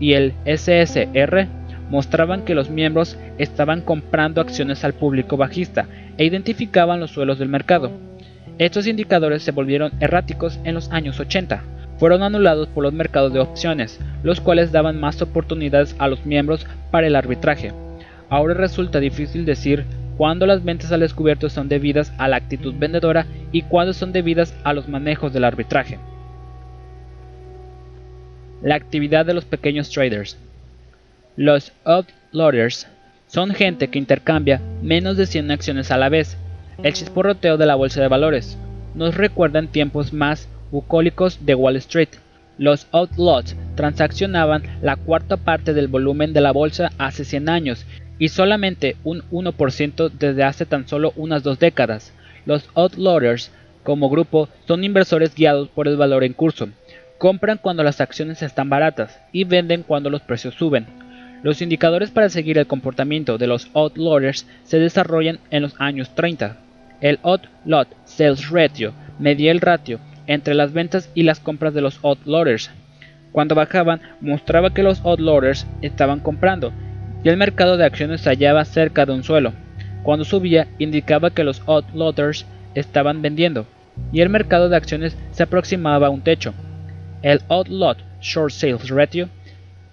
y 0.00 0.14
el 0.14 0.32
SSR 0.46 1.46
mostraban 1.90 2.42
que 2.46 2.54
los 2.54 2.70
miembros 2.70 3.18
estaban 3.36 3.82
comprando 3.82 4.40
acciones 4.40 4.82
al 4.82 4.94
público 4.94 5.36
bajista 5.36 5.86
e 6.18 6.24
identificaban 6.24 7.00
los 7.00 7.10
suelos 7.10 7.38
del 7.38 7.48
mercado. 7.48 7.90
Estos 8.58 8.86
indicadores 8.86 9.42
se 9.42 9.52
volvieron 9.52 9.92
erráticos 10.00 10.58
en 10.64 10.74
los 10.74 10.90
años 10.90 11.18
80. 11.18 11.62
Fueron 11.98 12.22
anulados 12.22 12.68
por 12.68 12.82
los 12.82 12.92
mercados 12.92 13.32
de 13.32 13.40
opciones, 13.40 13.98
los 14.22 14.40
cuales 14.40 14.72
daban 14.72 15.00
más 15.00 15.22
oportunidades 15.22 15.94
a 15.98 16.08
los 16.08 16.26
miembros 16.26 16.66
para 16.90 17.06
el 17.06 17.16
arbitraje. 17.16 17.72
Ahora 18.28 18.54
resulta 18.54 19.00
difícil 19.00 19.44
decir 19.44 19.84
cuándo 20.16 20.46
las 20.46 20.64
ventas 20.64 20.92
al 20.92 21.00
descubierto 21.00 21.48
son 21.48 21.68
debidas 21.68 22.12
a 22.18 22.28
la 22.28 22.36
actitud 22.36 22.74
vendedora 22.78 23.26
y 23.52 23.62
cuándo 23.62 23.92
son 23.92 24.12
debidas 24.12 24.54
a 24.64 24.72
los 24.72 24.88
manejos 24.88 25.32
del 25.32 25.44
arbitraje. 25.44 25.98
La 28.62 28.74
actividad 28.74 29.26
de 29.26 29.34
los 29.34 29.44
pequeños 29.44 29.90
traders. 29.90 30.38
Los 31.36 31.72
outloaders 31.84 32.86
son 33.32 33.54
gente 33.54 33.88
que 33.88 33.98
intercambia 33.98 34.60
menos 34.82 35.16
de 35.16 35.24
100 35.24 35.52
acciones 35.52 35.90
a 35.90 35.96
la 35.96 36.10
vez. 36.10 36.36
El 36.82 36.92
chisporroteo 36.92 37.56
de 37.56 37.64
la 37.64 37.76
bolsa 37.76 38.02
de 38.02 38.08
valores 38.08 38.58
nos 38.94 39.14
recuerdan 39.14 39.68
tiempos 39.68 40.12
más 40.12 40.50
bucólicos 40.70 41.46
de 41.46 41.54
Wall 41.54 41.76
Street. 41.76 42.10
Los 42.58 42.86
outlaws 42.92 43.56
transaccionaban 43.74 44.64
la 44.82 44.96
cuarta 44.96 45.38
parte 45.38 45.72
del 45.72 45.88
volumen 45.88 46.34
de 46.34 46.42
la 46.42 46.52
bolsa 46.52 46.90
hace 46.98 47.24
100 47.24 47.48
años 47.48 47.86
y 48.18 48.28
solamente 48.28 48.96
un 49.02 49.22
1% 49.30 50.10
desde 50.10 50.44
hace 50.44 50.66
tan 50.66 50.86
solo 50.86 51.14
unas 51.16 51.42
dos 51.42 51.58
décadas. 51.58 52.12
Los 52.44 52.68
outloaders 52.74 53.50
como 53.82 54.10
grupo 54.10 54.50
son 54.68 54.84
inversores 54.84 55.34
guiados 55.34 55.68
por 55.68 55.88
el 55.88 55.96
valor 55.96 56.22
en 56.22 56.34
curso. 56.34 56.68
Compran 57.16 57.56
cuando 57.56 57.82
las 57.82 58.02
acciones 58.02 58.42
están 58.42 58.68
baratas 58.68 59.22
y 59.32 59.44
venden 59.44 59.84
cuando 59.84 60.10
los 60.10 60.20
precios 60.20 60.54
suben. 60.54 61.01
Los 61.42 61.60
indicadores 61.60 62.10
para 62.10 62.28
seguir 62.28 62.56
el 62.58 62.68
comportamiento 62.68 63.36
de 63.36 63.48
los 63.48 63.68
outliers 63.74 64.46
se 64.62 64.78
desarrollan 64.78 65.40
en 65.50 65.62
los 65.62 65.74
años 65.80 66.14
30. 66.14 66.56
El 67.00 67.18
Outlot 67.24 67.88
Sales 68.04 68.48
Ratio 68.48 68.92
medía 69.18 69.50
el 69.50 69.60
ratio 69.60 69.98
entre 70.28 70.54
las 70.54 70.72
ventas 70.72 71.10
y 71.14 71.24
las 71.24 71.40
compras 71.40 71.74
de 71.74 71.80
los 71.80 71.98
outliers. 72.04 72.70
Cuando 73.32 73.56
bajaban, 73.56 74.00
mostraba 74.20 74.72
que 74.72 74.84
los 74.84 75.00
outliers 75.04 75.66
estaban 75.80 76.20
comprando 76.20 76.72
y 77.24 77.28
el 77.28 77.36
mercado 77.36 77.76
de 77.76 77.86
acciones 77.86 78.20
se 78.20 78.30
hallaba 78.30 78.64
cerca 78.64 79.04
de 79.04 79.12
un 79.12 79.24
suelo. 79.24 79.52
Cuando 80.04 80.24
subía, 80.24 80.68
indicaba 80.78 81.30
que 81.30 81.44
los 81.44 81.60
outloaders 81.66 82.46
estaban 82.74 83.20
vendiendo 83.20 83.66
y 84.12 84.20
el 84.20 84.28
mercado 84.28 84.68
de 84.68 84.76
acciones 84.76 85.16
se 85.32 85.42
aproximaba 85.42 86.06
a 86.06 86.10
un 86.10 86.22
techo. 86.22 86.54
El 87.22 87.40
Outlot 87.48 87.98
Short 88.20 88.52
Sales 88.52 88.88
Ratio 88.88 89.28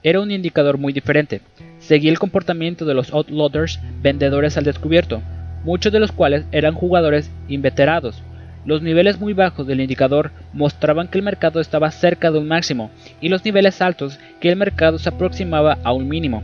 era 0.03 0.21
un 0.21 0.31
indicador 0.31 0.77
muy 0.77 0.93
diferente. 0.93 1.41
Seguía 1.79 2.11
el 2.11 2.19
comportamiento 2.19 2.85
de 2.85 2.93
los 2.93 3.11
outloaders 3.13 3.79
vendedores 4.01 4.57
al 4.57 4.63
descubierto, 4.63 5.21
muchos 5.63 5.91
de 5.91 5.99
los 5.99 6.11
cuales 6.11 6.45
eran 6.51 6.73
jugadores 6.73 7.31
inveterados. 7.47 8.21
Los 8.65 8.81
niveles 8.81 9.19
muy 9.19 9.33
bajos 9.33 9.67
del 9.67 9.81
indicador 9.81 10.31
mostraban 10.53 11.07
que 11.07 11.17
el 11.17 11.23
mercado 11.23 11.59
estaba 11.59 11.91
cerca 11.91 12.31
de 12.31 12.39
un 12.39 12.47
máximo 12.47 12.91
y 13.21 13.29
los 13.29 13.43
niveles 13.43 13.81
altos 13.81 14.19
que 14.39 14.49
el 14.49 14.55
mercado 14.55 14.99
se 14.99 15.09
aproximaba 15.09 15.77
a 15.83 15.93
un 15.93 16.07
mínimo. 16.07 16.43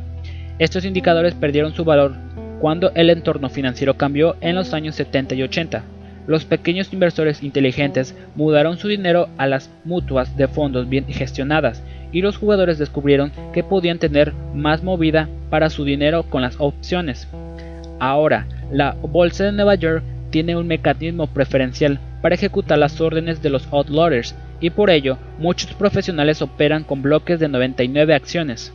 Estos 0.57 0.85
indicadores 0.85 1.33
perdieron 1.33 1.73
su 1.73 1.83
valor 1.83 2.15
cuando 2.61 2.91
el 2.95 3.09
entorno 3.09 3.49
financiero 3.49 3.95
cambió 3.95 4.37
en 4.41 4.55
los 4.55 4.73
años 4.73 4.95
70 4.95 5.35
y 5.35 5.43
80. 5.43 5.83
Los 6.25 6.45
pequeños 6.45 6.91
inversores 6.91 7.43
inteligentes 7.43 8.15
mudaron 8.35 8.77
su 8.77 8.87
dinero 8.87 9.29
a 9.37 9.45
las 9.45 9.69
mutuas 9.83 10.35
de 10.37 10.47
fondos 10.47 10.89
bien 10.89 11.05
gestionadas 11.07 11.83
y 12.15 12.21
los 12.21 12.38
jugadores 12.38 12.78
descubrieron 12.78 13.34
que 13.54 13.62
podían 13.62 13.99
tener 13.99 14.32
más 14.54 14.82
movida 14.84 15.28
para 15.49 15.69
su 15.69 15.84
dinero 15.84 16.23
con 16.23 16.41
las 16.41 16.56
opciones. 16.60 17.28
Ahora, 17.99 18.47
la 18.71 18.93
Bolsa 18.93 19.43
de 19.43 19.51
Nueva 19.51 19.75
York 19.75 20.01
tiene 20.30 20.56
un 20.56 20.65
mecanismo 20.65 21.28
preferencial 21.28 21.99
para 22.21 22.36
ejecutar 22.36 22.78
las 22.78 23.01
órdenes 23.01 23.41
de 23.41 23.49
los 23.49 23.67
outliers 23.73 24.34
y 24.62 24.69
por 24.69 24.91
ello 24.91 25.17
muchos 25.39 25.73
profesionales 25.73 26.41
operan 26.41 26.86
con 26.86 27.01
bloques 27.01 27.38
de 27.38 27.49
99 27.49 28.15
acciones. 28.15 28.73